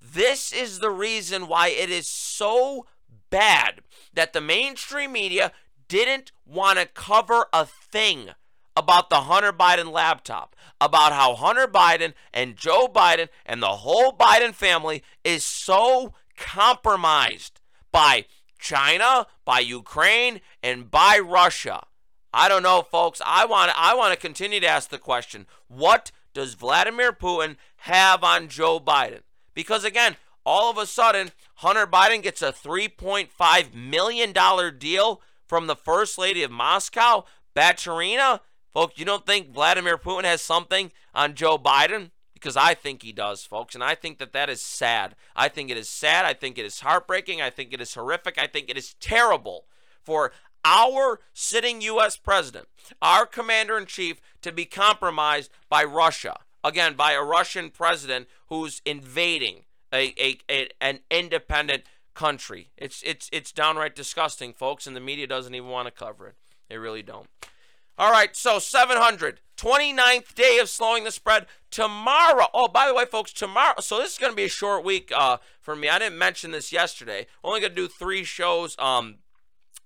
this 0.00 0.52
is 0.52 0.78
the 0.78 0.90
reason 0.90 1.48
why 1.48 1.68
it 1.68 1.90
is 1.90 2.08
so 2.08 2.86
bad 3.30 3.80
that 4.12 4.32
the 4.32 4.40
mainstream 4.40 5.12
media 5.12 5.52
didn't 5.88 6.32
want 6.46 6.78
to 6.78 6.86
cover 6.86 7.46
a 7.52 7.66
thing 7.66 8.30
about 8.76 9.10
the 9.10 9.22
Hunter 9.22 9.52
Biden 9.52 9.92
laptop, 9.92 10.56
about 10.80 11.12
how 11.12 11.34
Hunter 11.34 11.66
Biden 11.66 12.14
and 12.32 12.56
Joe 12.56 12.86
Biden 12.86 13.28
and 13.44 13.62
the 13.62 13.68
whole 13.68 14.12
Biden 14.12 14.54
family 14.54 15.02
is 15.24 15.44
so 15.44 16.14
compromised 16.36 17.60
by 17.90 18.26
China, 18.58 19.26
by 19.44 19.60
Ukraine, 19.60 20.40
and 20.62 20.90
by 20.90 21.18
Russia. 21.18 21.84
I 22.32 22.48
don't 22.48 22.62
know, 22.62 22.82
folks. 22.82 23.20
I 23.26 23.44
want 23.44 23.72
I 23.76 23.94
want 23.94 24.14
to 24.14 24.18
continue 24.18 24.60
to 24.60 24.66
ask 24.66 24.88
the 24.88 24.98
question: 24.98 25.46
What 25.68 26.12
does 26.32 26.54
Vladimir 26.54 27.12
Putin 27.12 27.56
have 27.78 28.24
on 28.24 28.48
Joe 28.48 28.80
Biden? 28.80 29.20
Because 29.54 29.84
again, 29.84 30.16
all 30.44 30.70
of 30.70 30.78
a 30.78 30.86
sudden, 30.86 31.32
Hunter 31.56 31.86
Biden 31.86 32.22
gets 32.22 32.40
a 32.40 32.52
3.5 32.52 33.74
million 33.74 34.32
dollar 34.32 34.70
deal 34.70 35.20
from 35.46 35.66
the 35.66 35.76
First 35.76 36.16
Lady 36.16 36.42
of 36.42 36.50
Moscow, 36.50 37.24
Baturina. 37.54 38.40
Folks, 38.72 38.98
you 38.98 39.04
don't 39.04 39.26
think 39.26 39.52
Vladimir 39.52 39.98
Putin 39.98 40.24
has 40.24 40.40
something 40.40 40.92
on 41.14 41.34
Joe 41.34 41.58
Biden? 41.58 42.10
Because 42.32 42.56
I 42.56 42.74
think 42.74 43.02
he 43.02 43.12
does, 43.12 43.44
folks. 43.44 43.74
And 43.74 43.84
I 43.84 43.94
think 43.94 44.18
that 44.18 44.32
that 44.32 44.48
is 44.48 44.62
sad. 44.62 45.14
I 45.36 45.48
think 45.48 45.70
it 45.70 45.76
is 45.76 45.88
sad. 45.88 46.24
I 46.24 46.32
think 46.32 46.58
it 46.58 46.64
is 46.64 46.80
heartbreaking. 46.80 47.40
I 47.40 47.50
think 47.50 47.72
it 47.72 47.80
is 47.80 47.94
horrific. 47.94 48.36
I 48.38 48.46
think 48.46 48.68
it 48.68 48.76
is 48.76 48.94
terrible 48.94 49.66
for 50.02 50.32
our 50.64 51.20
sitting 51.32 51.80
U.S. 51.82 52.16
president, 52.16 52.66
our 53.00 53.26
commander 53.26 53.78
in 53.78 53.86
chief, 53.86 54.20
to 54.42 54.52
be 54.52 54.64
compromised 54.64 55.50
by 55.68 55.84
Russia. 55.84 56.40
Again, 56.64 56.94
by 56.94 57.12
a 57.12 57.22
Russian 57.22 57.70
president 57.70 58.28
who's 58.48 58.80
invading 58.84 59.64
a, 59.92 60.14
a, 60.18 60.38
a 60.50 60.68
an 60.80 61.00
independent 61.10 61.84
country. 62.14 62.70
It's 62.76 63.02
it's 63.04 63.28
it's 63.32 63.52
downright 63.52 63.96
disgusting, 63.96 64.52
folks, 64.52 64.86
and 64.86 64.96
the 64.96 65.00
media 65.00 65.26
doesn't 65.26 65.54
even 65.54 65.68
want 65.68 65.86
to 65.86 65.92
cover 65.92 66.28
it. 66.28 66.34
They 66.68 66.78
really 66.78 67.02
don't. 67.02 67.28
All 68.02 68.10
right, 68.10 68.34
so 68.34 68.58
700, 68.58 69.38
29th 69.56 70.34
day 70.34 70.58
of 70.58 70.68
slowing 70.68 71.04
the 71.04 71.12
spread 71.12 71.46
tomorrow. 71.70 72.46
Oh, 72.52 72.66
by 72.66 72.88
the 72.88 72.94
way, 72.94 73.04
folks, 73.04 73.32
tomorrow. 73.32 73.76
So 73.78 73.98
this 73.98 74.14
is 74.14 74.18
going 74.18 74.32
to 74.32 74.36
be 74.36 74.42
a 74.42 74.48
short 74.48 74.84
week 74.84 75.12
uh, 75.14 75.36
for 75.60 75.76
me. 75.76 75.88
I 75.88 76.00
didn't 76.00 76.18
mention 76.18 76.50
this 76.50 76.72
yesterday. 76.72 77.28
Only 77.44 77.60
going 77.60 77.70
to 77.70 77.76
do 77.76 77.86
three 77.86 78.24
shows 78.24 78.74
um, 78.80 79.18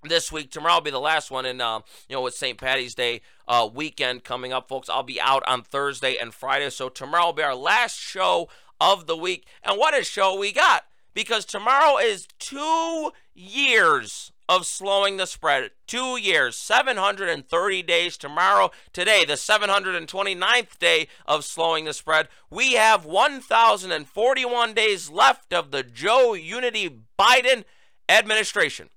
this 0.03 0.33
week. 0.33 0.51
Tomorrow 0.51 0.77
will 0.77 0.81
be 0.81 0.91
the 0.91 0.99
last 0.99 1.31
one, 1.31 1.45
and 1.45 1.61
uh, 1.61 1.81
you 2.09 2.17
know, 2.17 2.23
with 2.23 2.35
St. 2.35 2.57
Patty's 2.57 2.95
Day 2.95 3.21
uh, 3.47 3.69
weekend 3.71 4.25
coming 4.25 4.51
up, 4.51 4.67
folks, 4.67 4.89
I'll 4.89 5.03
be 5.03 5.21
out 5.21 5.43
on 5.47 5.63
Thursday 5.63 6.17
and 6.17 6.33
Friday. 6.33 6.71
So 6.71 6.89
tomorrow 6.89 7.27
will 7.27 7.33
be 7.35 7.43
our 7.43 7.55
last 7.55 7.99
show 7.99 8.49
of 8.81 9.07
the 9.07 9.17
week. 9.19 9.47
And 9.63 9.79
what 9.79 9.93
a 9.93 10.03
show 10.03 10.39
we 10.39 10.53
got! 10.53 10.85
Because 11.13 11.45
tomorrow 11.45 11.99
is 11.99 12.29
two 12.39 13.13
years 13.35 14.33
of 14.49 14.67
slowing 14.67 15.17
the 15.17 15.27
spread. 15.27 15.71
Two 15.87 16.17
years, 16.17 16.57
730 16.57 17.83
days 17.83 18.17
tomorrow. 18.17 18.71
Today, 18.93 19.25
the 19.25 19.35
729th 19.35 20.79
day 20.79 21.09
of 21.27 21.45
slowing 21.45 21.85
the 21.85 21.93
spread. 21.93 22.29
We 22.51 22.75
have 22.75 23.05
1,041 23.05 24.75
days 24.75 25.11
left 25.11 25.53
of 25.53 25.71
the 25.71 25.83
Joe 25.83 26.35
Unity 26.35 27.01
Biden 27.19 27.65
administration. 28.09 28.91